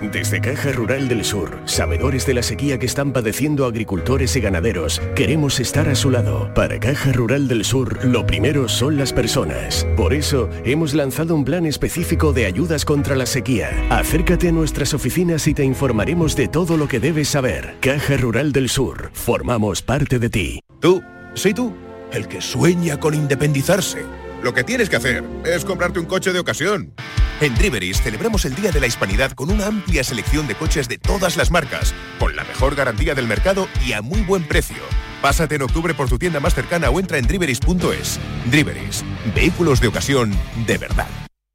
[0.00, 5.00] Desde Caja Rural del Sur, sabedores de la sequía que están padeciendo agricultores y ganaderos,
[5.14, 6.52] queremos estar a su lado.
[6.54, 9.86] Para Caja Rural del Sur, lo primero son las personas.
[9.96, 13.70] Por eso, hemos lanzado un plan específico de ayudas contra la sequía.
[13.90, 17.76] Acércate a nuestras oficinas y te informaremos de todo lo que debes saber.
[17.80, 20.60] Caja Rural del Sur, formamos parte de ti.
[20.80, 21.02] Tú,
[21.34, 21.72] sí tú,
[22.12, 24.02] el que sueña con independizarse.
[24.42, 26.92] Lo que tienes que hacer es comprarte un coche de ocasión.
[27.40, 30.98] En Driveris celebramos el Día de la Hispanidad con una amplia selección de coches de
[30.98, 34.76] todas las marcas, con la mejor garantía del mercado y a muy buen precio.
[35.20, 38.20] Pásate en octubre por tu tienda más cercana o entra en driveris.es.
[38.50, 40.32] Driveris, vehículos de ocasión
[40.66, 41.23] de verdad.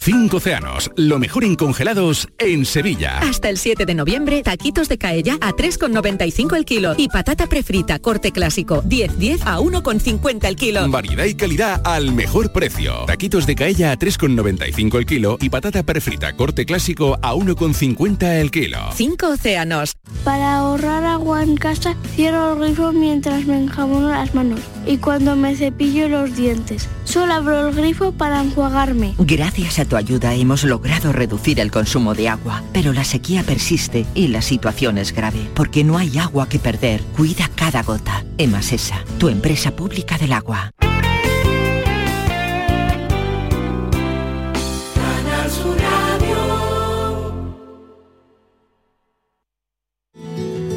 [0.00, 3.18] Cinco océanos, lo mejor en congelados en Sevilla.
[3.18, 7.98] Hasta el 7 de noviembre, taquitos de caella a 3,95 el kilo y patata prefrita
[7.98, 10.88] corte clásico 10-10 a 1,50 el kilo.
[10.88, 13.04] Variedad y calidad al mejor precio.
[13.06, 18.52] Taquitos de caella a 3,95 el kilo y patata prefrita corte clásico a 1,50 el
[18.52, 18.78] kilo.
[18.94, 19.94] Cinco océanos.
[20.22, 25.34] Para ahorrar agua en casa, cierro el grifo mientras me enjabono las manos y cuando
[25.34, 26.88] me cepillo los dientes.
[27.04, 29.14] Solo abro el grifo para enjuagarme.
[29.18, 34.06] Gracias a tu ayuda hemos logrado reducir el consumo de agua, pero la sequía persiste
[34.14, 37.00] y la situación es grave, porque no hay agua que perder.
[37.16, 38.24] Cuida cada gota.
[38.36, 40.70] Emasesa, tu empresa pública del agua.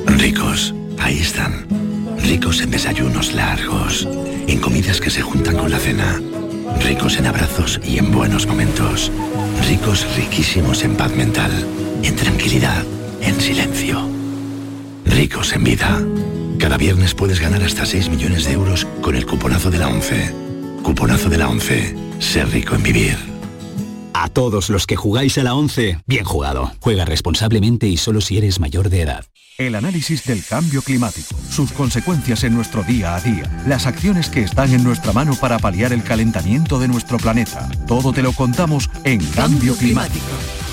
[0.06, 1.68] Ricos, ahí están.
[2.20, 4.08] Ricos en desayunos largos,
[4.48, 6.22] en comidas que se juntan con la cena.
[6.80, 9.12] Ricos en abrazos y en buenos momentos.
[9.68, 11.52] Ricos riquísimos en paz mental,
[12.04, 12.84] en tranquilidad,
[13.22, 14.08] en silencio.
[15.06, 16.02] Ricos en vida.
[16.58, 20.34] Cada viernes puedes ganar hasta 6 millones de euros con el cuponazo de la 11.
[20.84, 21.96] Cuponazo de la 11.
[22.20, 23.31] Ser rico en vivir.
[24.22, 26.72] A todos los que jugáis a la 11, bien jugado.
[26.80, 29.26] Juega responsablemente y solo si eres mayor de edad.
[29.58, 34.44] El análisis del cambio climático, sus consecuencias en nuestro día a día, las acciones que
[34.44, 37.68] están en nuestra mano para paliar el calentamiento de nuestro planeta.
[37.88, 40.24] Todo te lo contamos en Cambio Climático.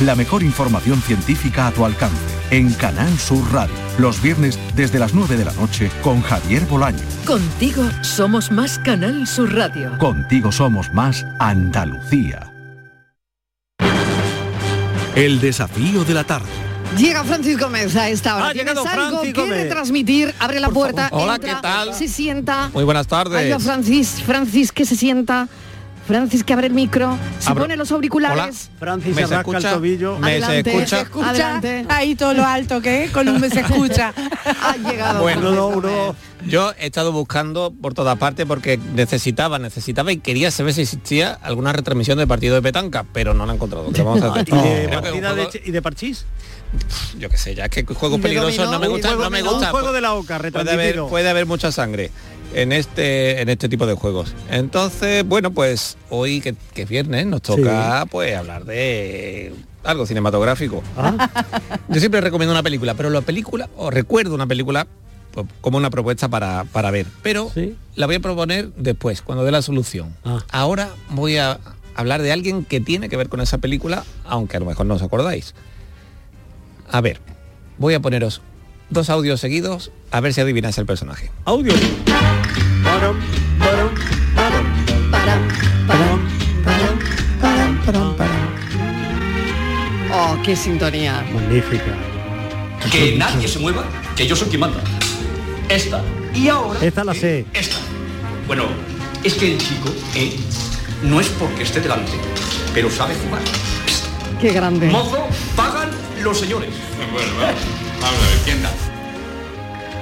[0.03, 2.21] La mejor información científica a tu alcance
[2.51, 3.75] en Canal Sur Radio.
[3.97, 7.01] Los viernes desde las 9 de la noche con Javier Bolaño.
[7.25, 9.97] Contigo somos más Canal Sur Radio.
[9.97, 12.48] Contigo somos más Andalucía.
[15.19, 16.47] El desafío de la tarde.
[16.97, 18.47] Llega Francisco Gómez a esta hora.
[18.51, 19.63] Ha ¿Tienes llegado algo Francis que Gómez.
[19.65, 20.35] retransmitir?
[20.39, 21.09] Abre la puerta.
[21.11, 21.93] Hola, entra, ¿qué tal?
[21.93, 22.71] Se sienta.
[22.73, 23.53] Muy buenas tardes.
[23.53, 25.49] Va Francis, Francis que se sienta.
[26.09, 27.17] Francis que abre el micro.
[27.39, 28.71] Se Abro- pone los auriculares.
[28.79, 29.75] Francis ¿Me se rasca el escucha?
[29.75, 30.19] tobillo.
[30.19, 30.71] ¿Me se Adelante.
[30.71, 30.97] escucha?
[30.97, 31.29] Se escucha.
[31.31, 31.87] Adelante.
[31.91, 34.13] Ahí todo lo alto que es, con un me se escucha.
[34.63, 35.21] Ha llegado.
[35.21, 36.17] Bueno, no.
[36.47, 41.35] Yo he estado buscando por todas partes porque necesitaba, necesitaba y quería saber si existía
[41.43, 43.93] alguna retransmisión de partido de petanca, pero no la he encontrado.
[43.93, 44.49] ¿Qué vamos a hacer?
[44.49, 46.25] ¿Y de un partida de juego- ch- y de parchís?
[47.19, 49.49] yo qué sé, ya es que juegos peligrosos no me un gustan, no me un
[49.49, 49.71] gusta.
[49.71, 52.11] juego de la oca, puede haber, puede haber mucha sangre
[52.55, 54.35] en este en este tipo de juegos.
[54.51, 59.53] Entonces, bueno, pues hoy que, que es viernes nos toca pues hablar de
[59.85, 60.83] algo cinematográfico.
[60.97, 61.31] Ah.
[61.89, 64.87] Yo siempre recomiendo una película, pero la película, o recuerdo una película
[65.33, 67.07] pues, como una propuesta para, para ver.
[67.23, 67.51] Pero
[67.95, 70.15] la voy a proponer después, cuando dé la solución.
[70.25, 70.43] Ah.
[70.51, 71.59] Ahora voy a
[71.95, 74.95] hablar de alguien que tiene que ver con esa película, aunque a lo mejor no
[74.95, 75.55] os acordáis.
[76.91, 77.21] A ver,
[77.77, 78.41] voy a poneros
[78.91, 81.31] dos audios seguidos a ver si adivináis el personaje.
[81.45, 81.73] Audio.
[90.13, 91.25] Oh, qué sintonía.
[91.33, 91.97] Magnífica.
[92.91, 93.85] Que nadie se mueva,
[94.17, 94.81] que yo soy quien manda.
[95.69, 96.03] Esta.
[96.35, 96.81] Y ahora.
[96.83, 97.47] Esta la sé.
[97.53, 97.77] Esta.
[98.47, 98.65] Bueno,
[99.25, 100.37] es que el chico eh,
[101.03, 102.13] no es porque esté delante,
[102.73, 103.43] pero sabe jugar.
[104.41, 104.87] Qué grande.
[104.89, 105.27] Mozo,
[105.57, 105.91] pagan
[106.23, 106.71] los señores.
[107.13, 107.61] Bueno, vamos,
[108.01, 108.73] vamos a ver, ¿quién da?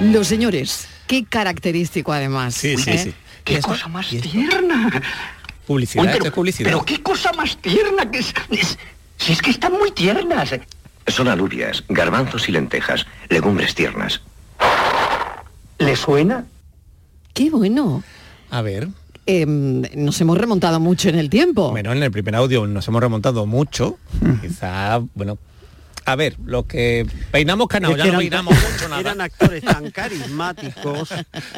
[0.01, 2.55] Los señores, qué característico además.
[2.55, 2.97] Sí, sí, ¿eh?
[2.97, 3.13] sí.
[3.43, 5.01] Qué cosa más tierna.
[5.65, 6.69] Publicidad, Uy, pero, es publicidad.
[6.69, 8.77] pero qué cosa más tierna que es, es-
[9.17, 10.51] Si es que están muy tiernas.
[11.07, 14.21] Son alubias, garbanzos y lentejas, legumbres tiernas.
[15.79, 16.45] ¿Le suena?
[17.33, 18.03] Qué bueno.
[18.51, 18.87] A ver.
[19.25, 21.71] Em, nos hemos remontado mucho en el tiempo.
[21.71, 23.97] Bueno, en el primer audio nos hemos remontado mucho.
[24.21, 24.39] Hmm.
[24.41, 25.37] Quizá, bueno.
[26.07, 29.01] A ver, lo que peinamos canao, Es ya no peinamos mucho nada.
[29.01, 31.09] Eran actores tan carismáticos,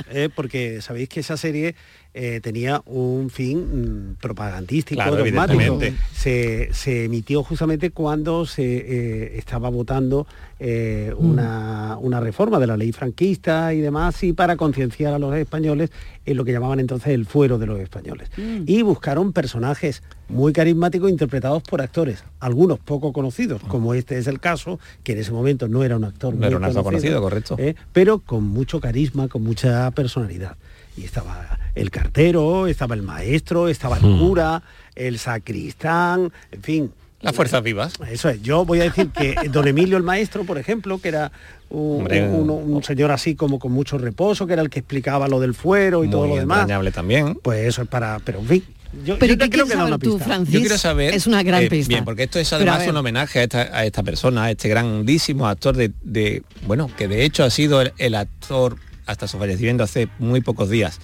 [0.10, 1.76] eh, porque sabéis que esa serie
[2.14, 5.80] eh, tenía un fin mm, propagandístico, Claro, dogmático.
[6.14, 10.26] Se, se emitió justamente cuando se eh, estaba votando
[10.60, 11.26] eh, Mm.
[11.30, 15.92] una, una reforma de la ley franquista y demás, y para concienciar a los españoles
[16.26, 18.30] en lo que llamaban entonces el fuero de los españoles.
[18.38, 18.64] Mm.
[18.66, 24.40] Y buscaron personajes muy carismáticos interpretados por actores, algunos poco conocidos, como este es el
[24.40, 27.22] caso, que en ese momento no era un actor No muy era un actor conocido,
[27.22, 27.56] correcto.
[27.94, 30.58] pero con mucho carisma, con mucha personalidad.
[30.98, 34.20] Y estaba el cartero, estaba el maestro, estaba el Hmm.
[34.20, 34.64] cura,
[34.96, 37.94] el sacristán, en fin, Las fuerzas vivas.
[38.10, 38.42] Eso es.
[38.42, 41.34] Yo voy a decir que don Emilio el maestro, por ejemplo, que era
[41.70, 45.42] un, un- un señor así como con mucho reposo, que era el que explicaba lo
[45.42, 46.66] del fuero y todo lo demás.
[46.94, 47.36] también.
[47.44, 48.20] Pues eso es para.
[48.24, 48.64] Pero en fin.
[49.06, 50.24] Yo, Pero yo ¿qué creo quieres que da saber una tú, pista.
[50.26, 50.54] Francis?
[50.54, 51.14] Yo quiero saber...
[51.14, 51.90] Es una gran eh, pista.
[51.90, 55.46] Bien, porque esto es además un homenaje a esta, a esta persona, a este grandísimo
[55.48, 58.78] actor de, de- Bueno, que de hecho ha sido el, el actor,
[59.10, 61.00] hasta su fallecimiento hace muy pocos días,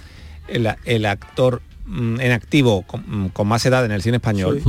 [0.48, 4.62] el, el actor mm, en activo con, mm, con más edad en el cine español.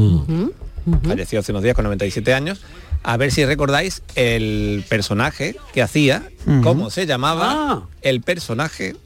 [1.05, 2.63] Falleció hace unos días con 97 años.
[3.03, 6.23] A ver si recordáis el personaje que hacía,
[6.63, 7.83] cómo se llamaba Ah.
[8.03, 8.97] el personaje.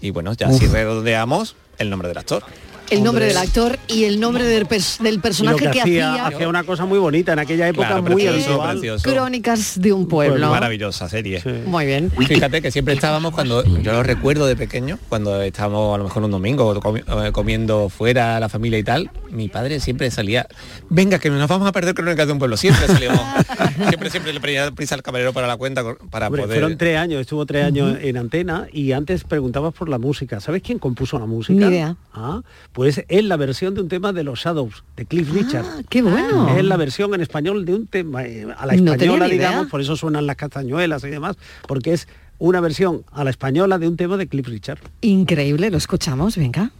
[0.00, 2.42] Y bueno, ya si redondeamos el nombre del actor.
[2.90, 6.64] El nombre del actor y el nombre del, pers- personaje que que, hacía, hacía, una
[6.64, 8.70] cosa muy bonita en aquella época Claro, muy precioso, habitual.
[8.78, 9.10] precioso.
[9.10, 10.50] Crónicas de un pueblo.
[10.50, 11.42] Maravillosa serie.
[11.66, 12.10] Muy bien.
[12.10, 16.24] Fíjate que siempre estábamos cuando, yo lo recuerdo de pequeño, cuando estábamos a lo mejor
[16.24, 20.46] un domingo eh, comiendo fuera la familia y tal, mi padre siempre salía,
[20.88, 23.22] venga que nos vamos a perder crónicas de un pueblo, siempre salíamos,
[23.88, 26.58] siempre, siempre le pedía prisa al camarero para la cuenta para Hombre, poder...
[26.58, 30.40] fueron tres años, estuvo tres años en antena y antes preguntabas por la música.
[30.40, 31.66] ¿Sabes quién compuso la música?
[31.66, 31.96] Ni idea.
[32.12, 32.40] Ah,
[32.72, 35.64] pues es la versión de un tema de los Shadows, de Cliff Richard.
[35.66, 36.56] Ah, qué bueno.
[36.56, 39.96] Es la versión en español de un tema, eh, a la española, digamos, por eso
[39.96, 42.08] suenan las castañuelas y demás, porque es
[42.38, 44.78] una versión a la española de un tema de Cliff Richard.
[45.00, 46.70] Increíble, lo escuchamos, venga.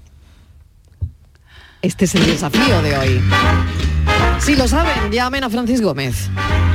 [1.83, 3.23] Este es el desafío de hoy.
[4.39, 6.29] Si lo saben, llamen a Francis Gómez.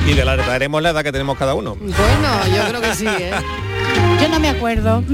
[0.08, 1.76] Y le daremos la edad que tenemos cada uno.
[1.76, 3.32] Bueno, yo creo que sí, ¿eh?
[4.22, 5.04] Yo no me acuerdo.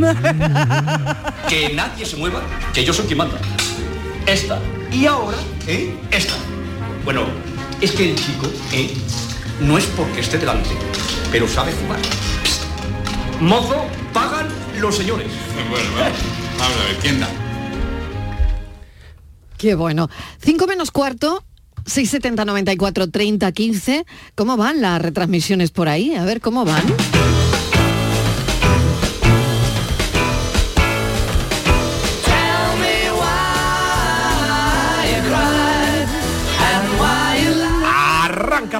[1.50, 2.42] Que nadie se mueva,
[2.74, 3.38] que yo soy quien manda.
[4.28, 4.60] Esta.
[4.92, 5.94] Y ahora, ¿eh?
[6.12, 6.36] Esta.
[7.04, 7.26] Bueno,
[7.82, 8.94] es que el chico, ¿eh?
[9.60, 10.70] No es porque esté delante,
[11.32, 12.00] pero sabe jugar.
[12.44, 12.64] Psst.
[13.42, 14.48] Mozo, pagan
[14.80, 15.28] los señores.
[15.70, 16.16] Bueno, bueno.
[16.58, 17.28] Vamos a ver, ¿quién da?
[19.58, 20.10] Qué bueno.
[20.44, 21.44] 5 menos cuarto,
[21.86, 24.06] 670 94 30 15.
[24.36, 26.16] ¿Cómo van las retransmisiones por ahí?
[26.16, 26.84] A ver cómo van.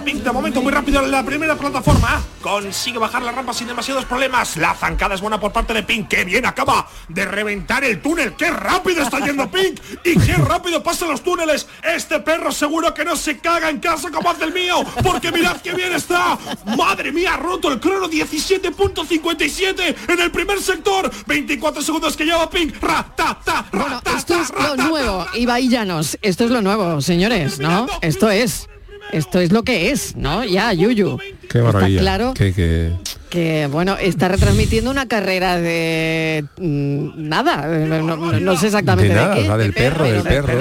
[0.04, 2.22] Pink de momento muy rápido en la primera plataforma.
[2.42, 4.58] Consigue bajar la rampa sin demasiados problemas.
[4.58, 6.08] La zancada es buena por parte de Pink.
[6.08, 8.34] Que bien acaba de reventar el túnel.
[8.36, 9.80] ¡Qué rápido está yendo Pink!
[10.04, 11.68] ¡Y qué rápido pasan los túneles!
[11.84, 14.84] Este perro seguro que no se caga en casa como hace el mío.
[15.04, 16.38] Porque mirad qué bien está.
[16.78, 17.36] ¡Madre mía!
[17.36, 21.12] Ha roto el crono 17.57 en el primer sector.
[21.28, 22.82] 24 segundos que lleva Pink.
[22.82, 26.18] Ra, ta, ta, ra, Bueno, ta, esto es lo nuevo, Ibai Llanos.
[26.22, 27.88] Esto es lo nuevo, señores, ¿no?
[28.02, 28.71] Esto es.
[29.12, 30.44] Esto es lo que es, ¿no?
[30.44, 31.18] Ya, Yuyu.
[31.50, 31.88] Qué maravilla.
[32.00, 32.92] Está claro Que- que-
[33.32, 39.16] que, bueno, está retransmitiendo una carrera de mm, nada, no, no- no sé exactamente de
[39.16, 39.42] de, nada, qué.
[39.42, 40.58] o sea, del perro, del perro.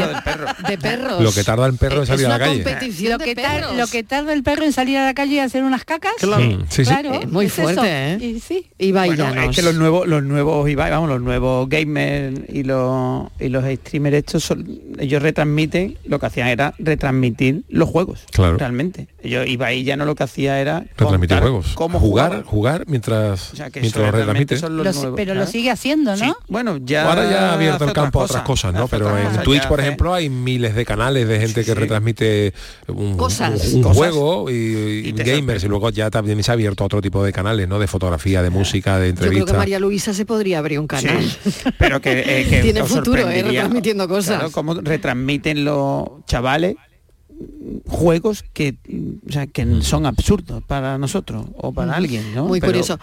[0.68, 1.20] De perros.
[1.22, 2.62] Lo que tarda el perro en Es salir a la calle.
[2.62, 3.34] competición Lo que,
[3.76, 6.12] lo tarda el perro en salir a la calle y hacer unas cacas.
[6.18, 6.42] Claro.
[6.42, 6.90] Mm, sí, sí.
[6.90, 7.72] Claro, Es muy es fuerte,
[8.14, 8.24] eso.
[8.24, 8.26] ¿eh?
[8.26, 8.66] Y sí.
[8.78, 13.26] Ibai Bueno, es que los nuevos, los nuevos Ibai, vamos, los nuevos gamers y los
[13.40, 18.24] y los streamers estos son- ellos retransmiten, lo que hacían era retransmitir los juegos.
[18.30, 18.56] Claro.
[18.58, 19.08] Realmente.
[19.22, 21.72] Ellos, Ibai ya no lo que hacía era Retransmitir juegos.
[21.74, 22.44] cómo jugar.
[22.60, 24.58] Jugar mientras, O sea, que mientras lo retransmite.
[24.58, 25.52] son los Lo- nuevos, pero lo ¿sabes?
[25.52, 26.24] sigue haciendo, ¿no?
[26.24, 28.86] Sí, bueno, ya Ahora ya ha abierto el campo a otras cosas, ¿no?
[28.88, 31.74] Pero en cosas, Twitch, ya por hace- ejemplo, hay miles de canales de gente que
[31.74, 32.52] retransmite
[32.88, 33.72] un, Cosas.
[33.72, 33.96] un Cosas.
[33.96, 37.78] juego y, gamers y luego ya también se ha abierto otro tipo de canales, ¿no?
[37.78, 39.56] De fotografía, de música, de Yo creo que entrevistas.
[39.58, 41.24] María Luisa se podría abrir un canal.
[41.78, 43.42] pero que, eh, que Tiene futuro, ¿eh?
[43.42, 44.36] Retransmitiendo cosas.
[44.36, 46.76] Claro, cómo retransmiten los chavales
[47.86, 52.44] juegos que mm, o sea, que son absurdos para nosotros o para alguien, ¿no?
[52.46, 52.98] Muy Pero- curioso.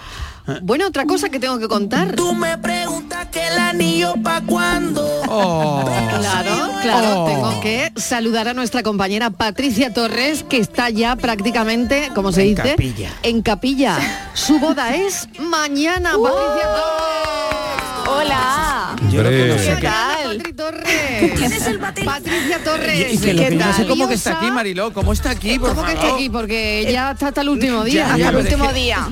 [0.61, 2.15] Bueno, otra cosa que tengo que contar.
[2.15, 5.05] Tú me preguntas que el anillo pa' cuando.
[5.25, 7.25] Claro, claro, Oh.
[7.27, 12.55] tengo que saludar a nuestra compañera Patricia Torres, que está ya prácticamente, como se En
[12.55, 13.11] dice, capilla.
[13.23, 13.97] en capilla.
[14.33, 18.07] Su boda es mañana, Patricia Torres.
[18.09, 18.95] Hola.
[19.11, 19.49] Yo lo Hombre.
[19.49, 19.75] conozco.
[19.75, 22.05] ¿Qué tal, Patri Torres?
[22.05, 23.13] Patricia Torres.
[23.13, 23.87] Y, y que lo ¿qué que no sé tal?
[23.87, 26.29] cómo que está aquí, Mariló, ¿cómo está aquí, por ¿Cómo que está aquí?
[26.29, 27.93] Porque ya está hasta el último día.
[27.93, 29.07] Ya, Hasta ya, el es último día.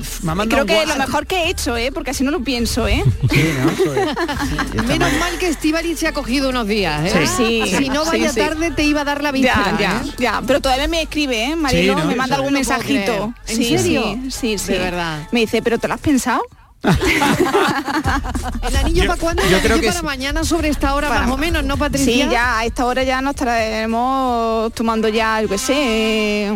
[0.48, 1.90] Creo que es lo mejor que he hecho, ¿eh?
[1.92, 3.02] Porque así no lo pienso, ¿eh?
[3.30, 3.72] Sí, ¿no?
[3.72, 7.26] Pues, Menos mal que Estivali se ha cogido unos días, ¿eh?
[7.36, 7.62] Sí.
[7.76, 8.40] Si no vaya sí.
[8.40, 10.10] tarde te iba a dar la víspera, Ya, ya, ¿eh?
[10.18, 10.42] ya.
[10.46, 11.56] Pero todavía me escribe, ¿eh?
[11.56, 12.04] ¿no?
[12.04, 13.34] me manda algún mensajito.
[13.48, 14.02] ¿En Sí, serio?
[14.24, 14.72] Sí, sí, sí.
[14.72, 15.28] De verdad.
[15.32, 16.42] Me dice, ¿pero te lo has pensado?
[18.68, 19.42] ¿El anillo Yo- para cuándo?
[19.42, 20.06] yo ¿El creo anillo que para sí.
[20.06, 22.24] mañana sobre esta hora Para- más o menos, ¿no, Patricia?
[22.26, 26.46] Sí, ya a esta hora ya nos estaremos tomando ya, yo qué sé,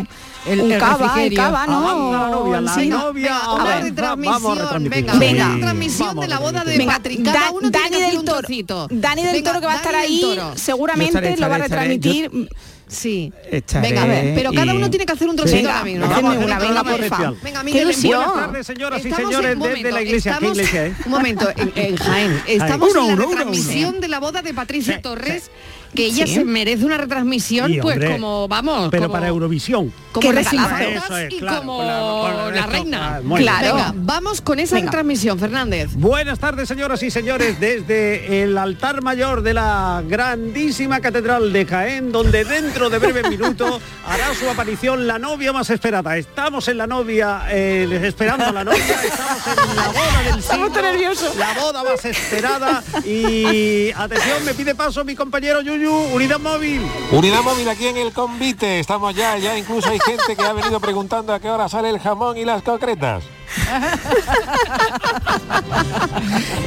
[0.47, 1.89] El- un el cava, el cava, ¿no?
[1.89, 2.99] Ah, la novia, la Sí, ¿no?
[2.99, 3.23] novia.
[3.33, 5.05] Venga, A una ver, retransmisión, vamos a retransmitir.
[5.05, 5.19] venga.
[5.19, 5.47] Venga.
[5.49, 7.25] Una transmisión de la boda de Venga, Patrick.
[7.25, 8.39] Cada Da- uno tiene Dani hacer del un Toro.
[8.39, 8.89] trocito.
[8.91, 11.59] Dani del Venga, Toro que va a estar ahí, seguramente Yo estaré, lo va a
[11.59, 12.13] estaré, estaré.
[12.29, 12.49] retransmitir.
[12.91, 13.33] Sí.
[13.51, 15.99] Estaré Venga, a ver, pero cada y- uno tiene que hacer un trocito Venga, hacedme
[16.01, 17.31] Vamos, una, venga, venga, porfa.
[17.43, 18.25] Venga, Qué Miguel, ilusión.
[18.25, 20.33] buenas tardes, señoras y Estamos señores, en- un desde momento, la iglesia.
[20.33, 21.07] ¿Qué estamos- iglesia es?
[21.07, 22.43] Un momento, en, en Jaén.
[22.49, 24.01] Estamos Uno, en la uno, uno, retransmisión uno.
[24.01, 25.51] de la boda de Patricia Torres,
[25.95, 26.35] que ella Sí.
[26.35, 29.93] se merece una retransmisión, Sí, pues hombre, como, vamos, Pero como, para Eurovisión.
[30.13, 33.17] como las es, y claro, la- reina.
[33.17, 33.35] ah, bien.
[33.35, 34.87] Venga, vamos con esa Venga.
[34.91, 35.91] retransmisión, Fernández.
[35.95, 42.13] Buenas tardes, señoras y señores, desde el altar mayor de la grandísima catedral de Jaén,
[42.13, 46.17] donde dentro de breves minutos hará su aparición la novia más esperada.
[46.17, 51.37] Estamos en la novia, eh, esperando a la novia, estamos en la boda del siglo,
[51.39, 56.83] la boda más esperada y atención, me pide paso mi compañero Yuyu, Unidad Móvil.
[57.11, 60.79] Unidad móvil aquí en el convite, estamos ya, ya incluso hay gente que ha venido
[60.81, 63.25] preguntando a qué hora sale el jamón y las concretas.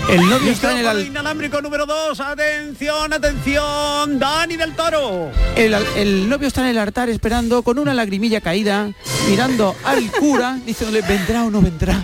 [0.10, 5.32] El novio está en el, al- inalámbrico número 2, atención, atención, Dani del Toro.
[5.56, 8.90] el el novio está en el altar esperando con una lagrimilla caída,
[9.30, 12.04] mirando al cura, diciéndole, ¿vendrá o no vendrá?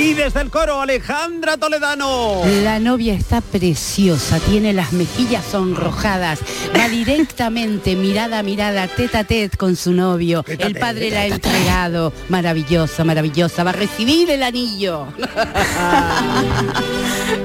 [0.00, 2.40] Y desde el coro, Alejandra Toledano.
[2.64, 6.38] La novia está preciosa, tiene las mejillas sonrojadas,
[6.74, 10.42] va directamente mirada a mirada, tete a tete con su novio.
[10.46, 15.06] El padre la ha entregado, maravillosa, maravillosa, va a recibir el anillo.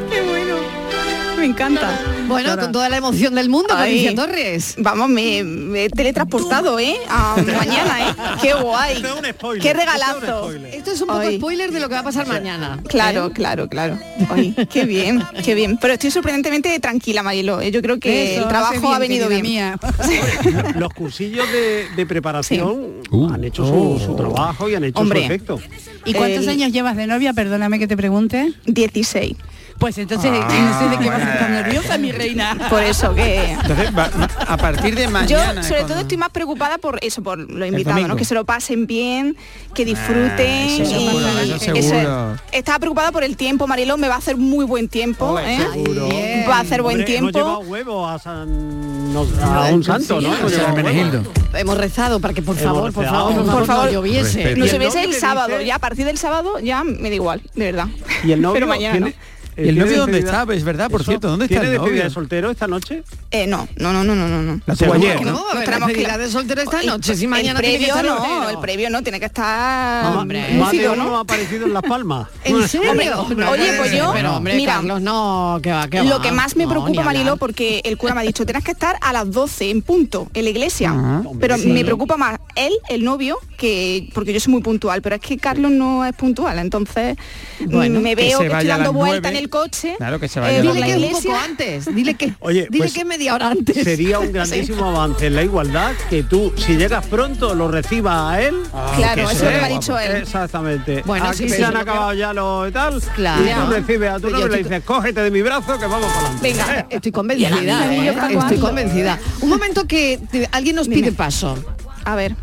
[1.45, 1.99] Me encanta.
[2.27, 3.67] Bueno, con toda la emoción del mundo.
[3.69, 4.73] Patricia Torres.
[4.79, 6.95] Vamos, me, me he teletransportado, ¿eh?
[7.07, 8.13] A mañana, ¿eh?
[8.41, 8.95] Qué guay.
[8.95, 10.39] Esto es un spoiler, Qué esto es un regalazo.
[10.47, 10.73] spoiler.
[10.75, 12.79] Esto es un poco spoiler de lo que va a pasar mañana.
[12.87, 13.31] Claro, ¿eh?
[13.31, 13.99] claro, claro.
[14.31, 15.77] Ay, qué bien, qué bien.
[15.77, 17.61] Pero estoy sorprendentemente tranquila, Marilo.
[17.61, 17.69] ¿eh?
[17.69, 19.41] Yo creo que Eso, el trabajo bien, ha venido bien.
[19.43, 19.79] mía.
[20.79, 23.29] Los cursillos de, de preparación Uh.
[23.31, 25.19] han hecho su, su trabajo y han hecho Hombre.
[25.19, 25.61] su efecto.
[26.05, 27.33] ¿Y cuántos El- años llevas de novia?
[27.33, 28.51] Perdóname que te pregunte.
[28.65, 29.35] 16.
[29.78, 32.57] Pues entonces, no sé de qué vas a estar nerviosa, mi reina.
[32.69, 33.51] Por eso que...
[33.51, 34.09] Entonces, va-
[34.47, 35.61] a partir de Yo mañana...
[35.63, 38.07] sobre cuando- todo estoy más preocupada por eso, por lo invitado, domingo.
[38.09, 38.15] ¿no?
[38.15, 39.36] Que se lo pasen bien,
[39.73, 40.39] que disfruten.
[40.39, 42.34] eso y- seguro, eso seguro.
[42.36, 42.39] es.
[42.53, 45.38] Estaba preocupada por el tiempo, Mariló, me va a hacer muy buen tiempo.
[45.39, 46.45] ¿eh?
[46.49, 47.59] Va a hacer buen Hombre, hemos tiempo.
[47.59, 50.34] huevo a, San, nos- a un santo, ¿no?
[50.49, 51.28] sí, Hemos.
[51.53, 53.86] Hemos rezado para que por Hemos favor, por favor, por Por favor, favor.
[53.86, 54.38] no lloviese.
[54.43, 54.57] Respeto.
[54.59, 57.65] No Y se el sábado, ya a partir del sábado ya me da igual, de
[57.71, 57.88] verdad.
[58.23, 59.34] Y el novio Pero mañana no.
[59.58, 60.45] Eh, ¿Y el novio dónde está?
[60.53, 62.03] Es verdad, por Eso, cierto, ¿dónde está ¿Tiene el despedida novio?
[62.03, 63.03] de soltero esta noche?
[63.32, 64.62] Eh, no, no, no, no, no, no, no.
[64.66, 65.32] La tuvo ayer, ¿no?
[65.53, 68.30] No, tenemos que- de soltero esta El- noche, si mañana el tiene que previo estar
[68.30, 71.18] no, el previo no, tiene que estar hombre, uno ¿no?
[71.18, 72.28] ha aparecido en Las Palmas.
[72.43, 72.91] ¿En serio?
[72.91, 76.22] Oye, pues yo- Pero hombre, mira, Carlos, no, que va, que Lo va.
[76.22, 77.03] que más me preocupa.
[77.03, 80.30] Mariló, porque el cura me ha dicho, tienes que estar a las 12 en punto,
[80.34, 80.89] en la iglesia.
[80.91, 81.24] Ajá.
[81.39, 85.22] Pero me preocupa más él, el novio, que porque yo soy muy puntual, pero es
[85.22, 87.16] que Carlos no es puntual, entonces
[87.60, 89.39] Bueno, me veo que, estoy dando vuelta en nueve.
[89.45, 89.95] El coche.
[89.97, 92.67] Claro que se eh, vaya las Dile la que un poco antes, dile que, Oye,
[92.69, 93.83] dile pues que media hora antes.
[93.83, 98.41] Sería un grandísimo avance en la igualdad que tú, si llegas pronto, lo recibas a
[98.41, 98.55] él.
[98.95, 100.15] Claro, que eso sea lo ha dicho él.
[100.17, 101.03] Exactamente.
[101.05, 103.01] Bueno, Aquí sí, se sí, han acabado ya los y tal.
[103.15, 103.43] Claro.
[103.43, 106.11] Y tú recibes a tu novio y le dices, cógete de mi brazo que vamos
[106.11, 106.41] para adelante.
[106.41, 108.15] Venga, estoy convencida, ¿eh?
[108.31, 109.19] estoy convencida.
[109.41, 110.19] Un momento que
[110.51, 111.57] alguien nos pide paso.
[112.03, 112.35] A ver.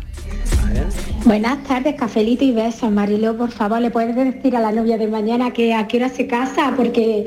[1.25, 2.91] Buenas tardes, cafelito y besos.
[2.91, 6.09] Mariló, por favor, ¿le puedes decir a la novia de mañana que a qué hora
[6.09, 6.73] se casa?
[6.75, 7.25] Porque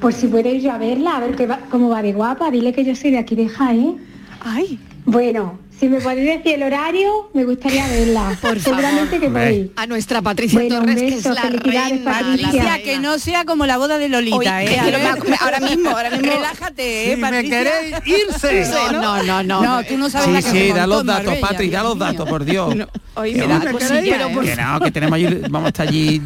[0.00, 2.50] por si puedo ir yo a verla, a ver qué va- cómo va de guapa.
[2.50, 3.98] Dile que yo soy de aquí de Jaén.
[4.40, 4.78] Ay.
[5.06, 8.36] Bueno, si me podéis decir el horario, me gustaría verla.
[8.42, 9.72] Por Seguramente que voy.
[9.76, 12.64] A nuestra Patricia Bueno, Torres, que es beso, la felicidades, reina, Patricia.
[12.64, 14.80] la que no sea como la boda de Lolita, Oye, ¿eh?
[15.28, 16.30] me- ahora mismo, ahora mismo.
[16.34, 17.58] Relájate, Si ¿eh, me Patricia?
[17.64, 18.64] queréis irse.
[18.92, 19.62] No, no, no, no.
[19.62, 21.98] No, tú no sabes Sí, la que sí, da los datos, Marbella, Patri, da los
[21.98, 22.74] datos, por Dios.
[23.14, 24.34] Oye, Que me da no, cosilla, ¿eh?
[24.34, 26.22] por que no, que tenemos allí, vamos a estar allí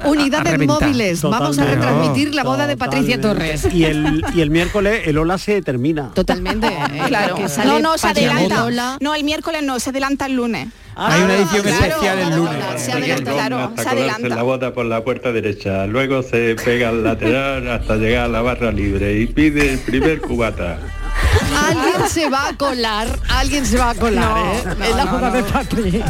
[0.00, 1.22] a- a Unidades móviles.
[1.22, 3.20] Vamos a retransmitir la boda de Patricia.
[3.20, 3.66] Torres.
[3.72, 6.10] Y el, y el miércoles el Ola se termina.
[6.14, 6.66] Totalmente.
[6.66, 7.36] eh, Claro.
[7.36, 8.97] que sale No, no, se adelanta.
[9.00, 10.68] No, el miércoles no, se adelanta el lunes.
[10.96, 12.56] Hay una edición claro, especial el claro, lunes.
[12.64, 14.28] claro, Se adelanta, claro, hasta se adelanta.
[14.28, 18.42] la bota por la puerta derecha, luego se pega al lateral hasta llegar a la
[18.42, 20.78] barra libre y pide el primer cubata.
[21.68, 24.62] Alguien se va a colar, alguien se va a colar, No, ¿eh?
[24.78, 25.34] no, en la no, boda no.
[25.36, 26.02] de Patri.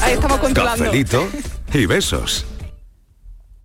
[0.00, 0.84] Ahí estamos controlando.
[0.84, 1.28] Cafelito
[1.72, 2.44] y besos.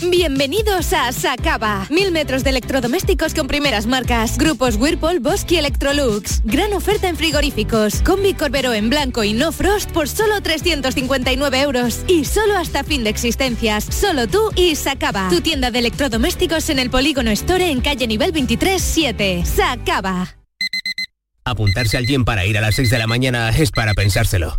[0.00, 1.86] Bienvenidos a Sacaba.
[1.88, 4.36] Mil metros de electrodomésticos con primeras marcas.
[4.36, 6.42] Grupos Whirlpool, Bosque y Electrolux.
[6.44, 8.02] Gran oferta en frigoríficos.
[8.02, 12.00] Combi Corbero en blanco y no frost por solo 359 euros.
[12.08, 13.84] Y solo hasta fin de existencias.
[13.84, 15.28] Solo tú y Sacaba.
[15.28, 19.44] Tu tienda de electrodomésticos en el Polígono Store en calle nivel 23 7.
[19.44, 20.36] Sacaba.
[21.44, 24.58] Apuntarse al gym para ir a las 6 de la mañana es para pensárselo.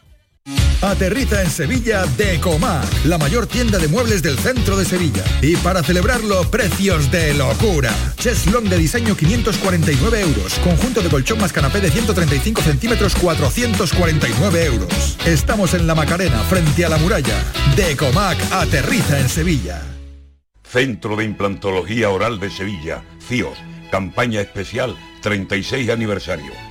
[0.91, 5.23] Aterriza en Sevilla Decomac, la mayor tienda de muebles del centro de Sevilla.
[5.41, 7.93] Y para celebrarlo, precios de locura.
[8.17, 10.53] Cheslong de diseño 549 euros.
[10.59, 15.17] Conjunto de colchón más canapé de 135 centímetros 449 euros.
[15.25, 17.41] Estamos en la Macarena, frente a la muralla.
[17.77, 19.81] Decomac aterriza en Sevilla.
[20.61, 23.57] Centro de Implantología Oral de Sevilla, CIOS.
[23.91, 26.70] Campaña especial 36 aniversario.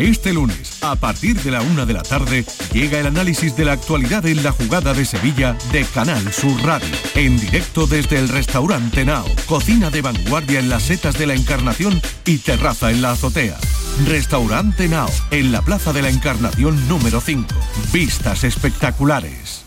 [0.00, 3.72] Este lunes, a partir de la una de la tarde, llega el análisis de la
[3.72, 6.88] actualidad en la jugada de Sevilla de Canal Sur Radio.
[7.14, 12.00] En directo desde el restaurante Nao, cocina de vanguardia en las setas de la Encarnación
[12.24, 13.58] y terraza en la azotea.
[14.06, 17.46] Restaurante Nao, en la Plaza de la Encarnación número 5.
[17.92, 19.66] Vistas espectaculares.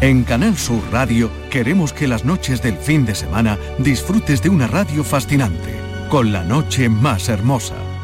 [0.00, 4.66] En Canal Sur Radio queremos que las noches del fin de semana disfrutes de una
[4.66, 5.78] radio fascinante,
[6.08, 7.74] con la noche más hermosa.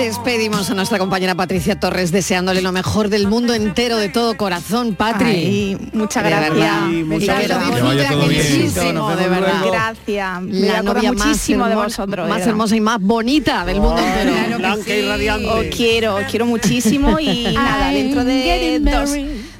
[0.00, 4.94] Despedimos a nuestra compañera Patricia Torres deseándole lo mejor del mundo entero de todo corazón,
[4.94, 5.26] Patri.
[5.26, 6.82] Ay, muchas gracias.
[7.04, 8.74] muchas gracias.
[8.74, 9.62] de verdad.
[9.66, 10.42] Gracias.
[10.42, 12.28] Me La novia más muchísimo de hermosa- vosotros.
[12.30, 14.58] más hermosa y más bonita del mundo entero.
[14.58, 15.46] blanca y radiante.
[15.48, 19.10] Os quiero, os quiero muchísimo y nada, dentro de dos,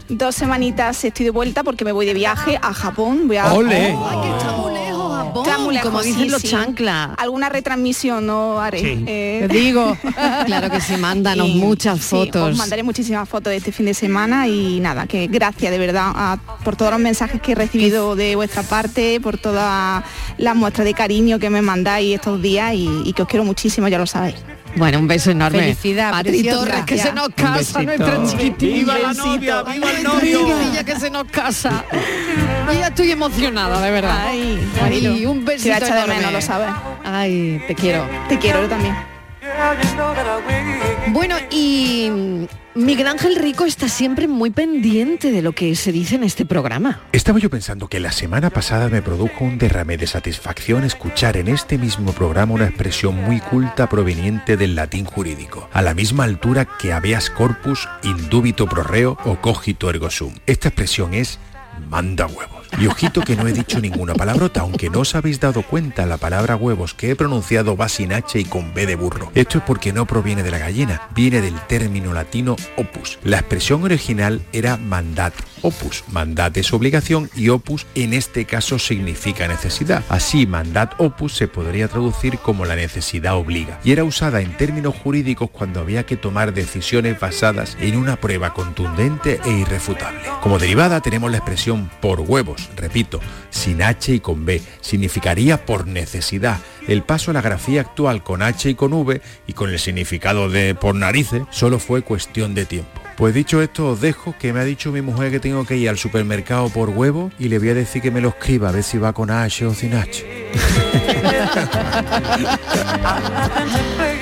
[0.08, 3.28] dos semanitas estoy de vuelta porque me voy de viaje a Japón.
[3.28, 3.94] Voy a, ¡Ole!
[3.94, 4.59] Oh,
[5.32, 6.48] Como dicen sí, los sí.
[6.48, 7.10] chanclas.
[7.18, 8.80] Alguna retransmisión no haré.
[8.80, 9.04] Sí.
[9.06, 9.46] eh.
[9.48, 9.96] Te digo.
[10.46, 12.50] Claro que sí, mándanos muchas sí, fotos.
[12.52, 16.12] os mandaré muchísimas fotos de este fin de semana y nada, que gracias de verdad
[16.14, 20.02] a- por todos los mensajes que he recibido de vuestra parte, por todas
[20.38, 23.88] las muestras de cariño que me mandáis estos días y, y que os quiero muchísimo,
[23.88, 24.36] ya lo sabéis.
[24.76, 25.58] Bueno, un beso enorme.
[25.58, 26.42] Felicidad, Patri.
[26.44, 28.74] Torres, que se nos casa, nuestra chiquitina.
[28.74, 30.38] ¡Viva la novia, viva el novio!
[30.46, 31.84] chiquitilla que se nos casa.
[32.66, 34.26] Yo ya estoy emocionada, de verdad.
[34.28, 36.16] Ay, Ay, un te besito a echar de enorme.
[36.16, 36.68] menos, lo sabes.
[37.04, 38.06] Ay, te quiero.
[38.28, 38.94] Te quiero yo también.
[41.08, 42.10] Bueno, y
[42.76, 47.00] Miguel Ángel Rico está siempre muy pendiente de lo que se dice en este programa.
[47.10, 51.48] Estaba yo pensando que la semana pasada me produjo un derrame de satisfacción escuchar en
[51.48, 56.68] este mismo programa una expresión muy culta proveniente del latín jurídico, a la misma altura
[56.78, 60.32] que habeas corpus, indubito pro reo o cogito ergo sum.
[60.46, 61.40] Esta expresión es
[61.88, 62.59] manda huevos.
[62.78, 66.16] Y ojito que no he dicho ninguna palabrota, aunque no os habéis dado cuenta la
[66.16, 69.30] palabra huevos que he pronunciado va sin H y con B de burro.
[69.34, 73.18] Esto es porque no proviene de la gallina, viene del término latino opus.
[73.24, 76.04] La expresión original era mandat opus.
[76.08, 80.04] Mandat es obligación y opus en este caso significa necesidad.
[80.08, 84.94] Así, mandat opus se podría traducir como la necesidad obliga y era usada en términos
[84.94, 90.20] jurídicos cuando había que tomar decisiones basadas en una prueba contundente e irrefutable.
[90.42, 95.86] Como derivada tenemos la expresión por huevos, repito, sin H y con B, significaría por
[95.86, 96.58] necesidad.
[96.86, 100.48] El paso a la grafía actual con H y con V y con el significado
[100.48, 103.00] de por narices solo fue cuestión de tiempo.
[103.16, 105.88] Pues dicho esto, os dejo que me ha dicho mi mujer que tengo que ir
[105.88, 108.82] al supermercado por huevo y le voy a decir que me lo escriba a ver
[108.82, 110.24] si va con H o sin H.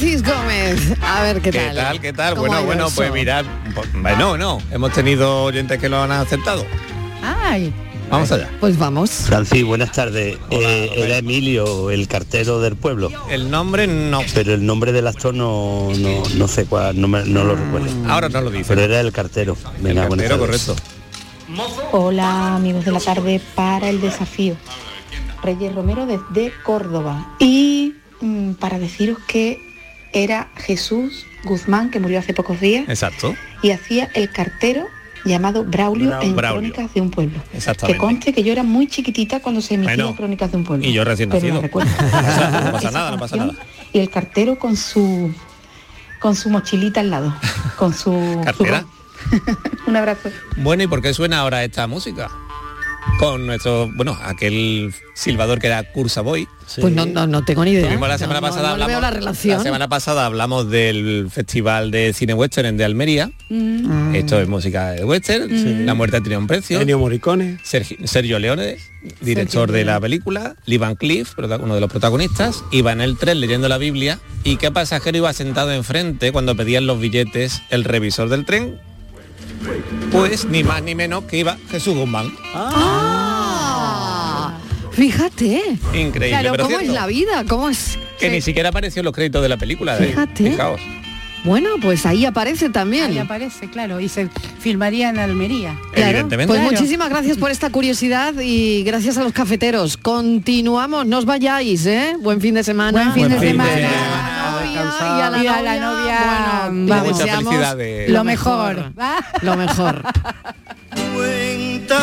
[0.00, 1.76] Francis Gómez, a ver qué ¿Qué tal.
[1.76, 2.00] tal?
[2.00, 2.34] ¿Qué tal?
[2.34, 2.96] ¿Cómo Bueno, bueno, eso?
[2.96, 3.44] pues mirad,
[3.74, 6.64] pues, bueno, no, hemos tenido oyentes que lo han aceptado.
[7.22, 7.70] Ay,
[8.10, 8.48] Vamos allá.
[8.60, 9.10] Pues vamos.
[9.10, 10.36] Francis, buenas tardes.
[10.50, 13.10] Eh, era Emilio, el cartero del pueblo.
[13.28, 14.22] El nombre no.
[14.34, 17.88] Pero el nombre del actor no, no, no sé cuál, no, me- no lo recuerdo.
[18.10, 18.64] Ahora no lo dice.
[18.66, 19.54] Pero era el cartero.
[19.80, 20.76] Venga, buenas cartero, correcto.
[21.92, 24.56] Hola amigos de la tarde para el desafío.
[25.42, 27.36] Reyes Romero desde Córdoba.
[27.38, 29.69] Y mm, para deciros que
[30.12, 33.34] era Jesús Guzmán, que murió hace pocos días, Exacto.
[33.62, 34.86] y hacía el cartero
[35.24, 36.72] llamado Braulio Brau- en Braulio.
[36.72, 37.40] Crónicas de un Pueblo.
[37.86, 40.86] Que conste que yo era muy chiquitita cuando se emitía Bueno, Crónicas de un Pueblo.
[40.86, 41.62] Y yo recién Pero la nacido.
[41.62, 41.90] recuerdo.
[42.00, 43.52] Exacto, no pasa nada, no pasa nada.
[43.92, 45.32] Y el cartero con su
[46.20, 47.34] con su mochilita al lado,
[47.78, 48.84] con su, su Cartera.
[49.86, 50.30] Un abrazo.
[50.56, 52.30] Bueno, ¿y por qué suena ahora esta música?
[53.18, 56.48] Con nuestro, bueno, aquel silbador que era Cursa Boy.
[56.80, 57.90] Pues no, no, no tengo ni idea.
[57.98, 59.62] La semana No, pasada hablamos, la relación.
[59.62, 63.30] semana pasada hablamos del Festival de Cine Western de Almería.
[63.48, 64.14] Mm.
[64.14, 65.48] Esto es música de western.
[65.50, 65.84] Sí.
[65.84, 66.80] La muerte tiene un precio.
[66.80, 67.58] Ennio Morricone.
[67.62, 68.76] Sergio, Sergio Leone,
[69.20, 70.54] director de la película.
[70.66, 72.62] Lee Van Cleef, uno de los protagonistas.
[72.70, 74.18] Iba en el tren leyendo la Biblia.
[74.44, 78.80] ¿Y qué pasajero iba sentado enfrente cuando pedían los billetes el revisor del tren?
[80.10, 82.32] Pues ni más ni menos que iba Jesús Guzmán.
[82.54, 84.54] Ah,
[84.92, 85.62] fíjate.
[85.94, 86.94] Increíble, Claro, pero ¿cómo cierto.
[86.94, 87.44] es la vida?
[87.48, 87.98] ¿Cómo es?
[88.18, 89.96] Que ni siquiera apareció en los créditos de la película.
[89.96, 90.50] Fíjate.
[90.50, 90.80] Fijaos.
[91.42, 93.12] Bueno, pues ahí aparece también.
[93.12, 95.74] Ahí aparece, claro, y se filmaría en Almería.
[95.94, 96.28] Claro.
[96.28, 96.62] Pues Claro.
[96.70, 99.96] muchísimas gracias por esta curiosidad y gracias a los cafeteros.
[99.96, 102.12] Continuamos, no os vayáis, ¿eh?
[102.20, 103.14] Buen fin de semana.
[103.14, 104.29] Buen fin de semana.
[104.80, 107.08] Y a la Y a la novia, novia, bueno, vamos.
[107.08, 108.10] Muchas deseamos felicidades.
[108.10, 108.92] Lo mejor.
[109.42, 110.02] Lo mejor.
[111.14, 111.98] Cuenta,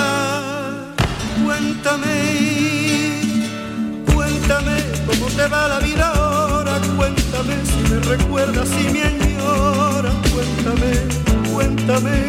[1.43, 2.15] cuéntame,
[4.13, 4.75] cuéntame
[5.07, 10.91] cómo te va la vida ahora, cuéntame si me recuerdas y me añoras, cuéntame,
[11.51, 12.28] cuéntame,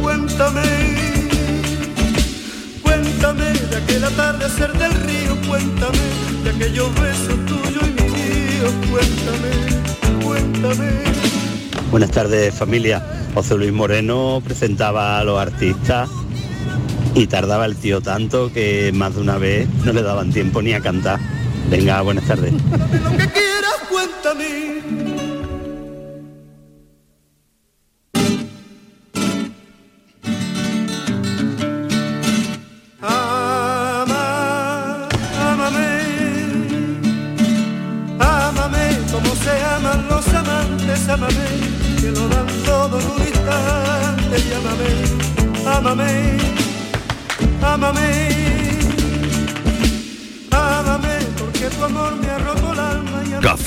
[0.00, 0.62] cuéntame,
[2.82, 5.98] cuéntame de aquel atardecer del río, cuéntame
[6.44, 7.51] de aquellos besos
[8.90, 10.90] cuéntame, cuéntame.
[11.90, 13.02] Buenas tardes familia.
[13.34, 16.08] José Luis Moreno presentaba a los artistas
[17.14, 20.72] y tardaba el tío tanto que más de una vez no le daban tiempo ni
[20.72, 21.18] a cantar.
[21.70, 22.52] Venga, buenas tardes.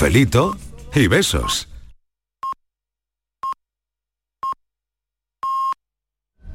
[0.06, 0.56] Cafelito
[0.94, 1.66] y besos.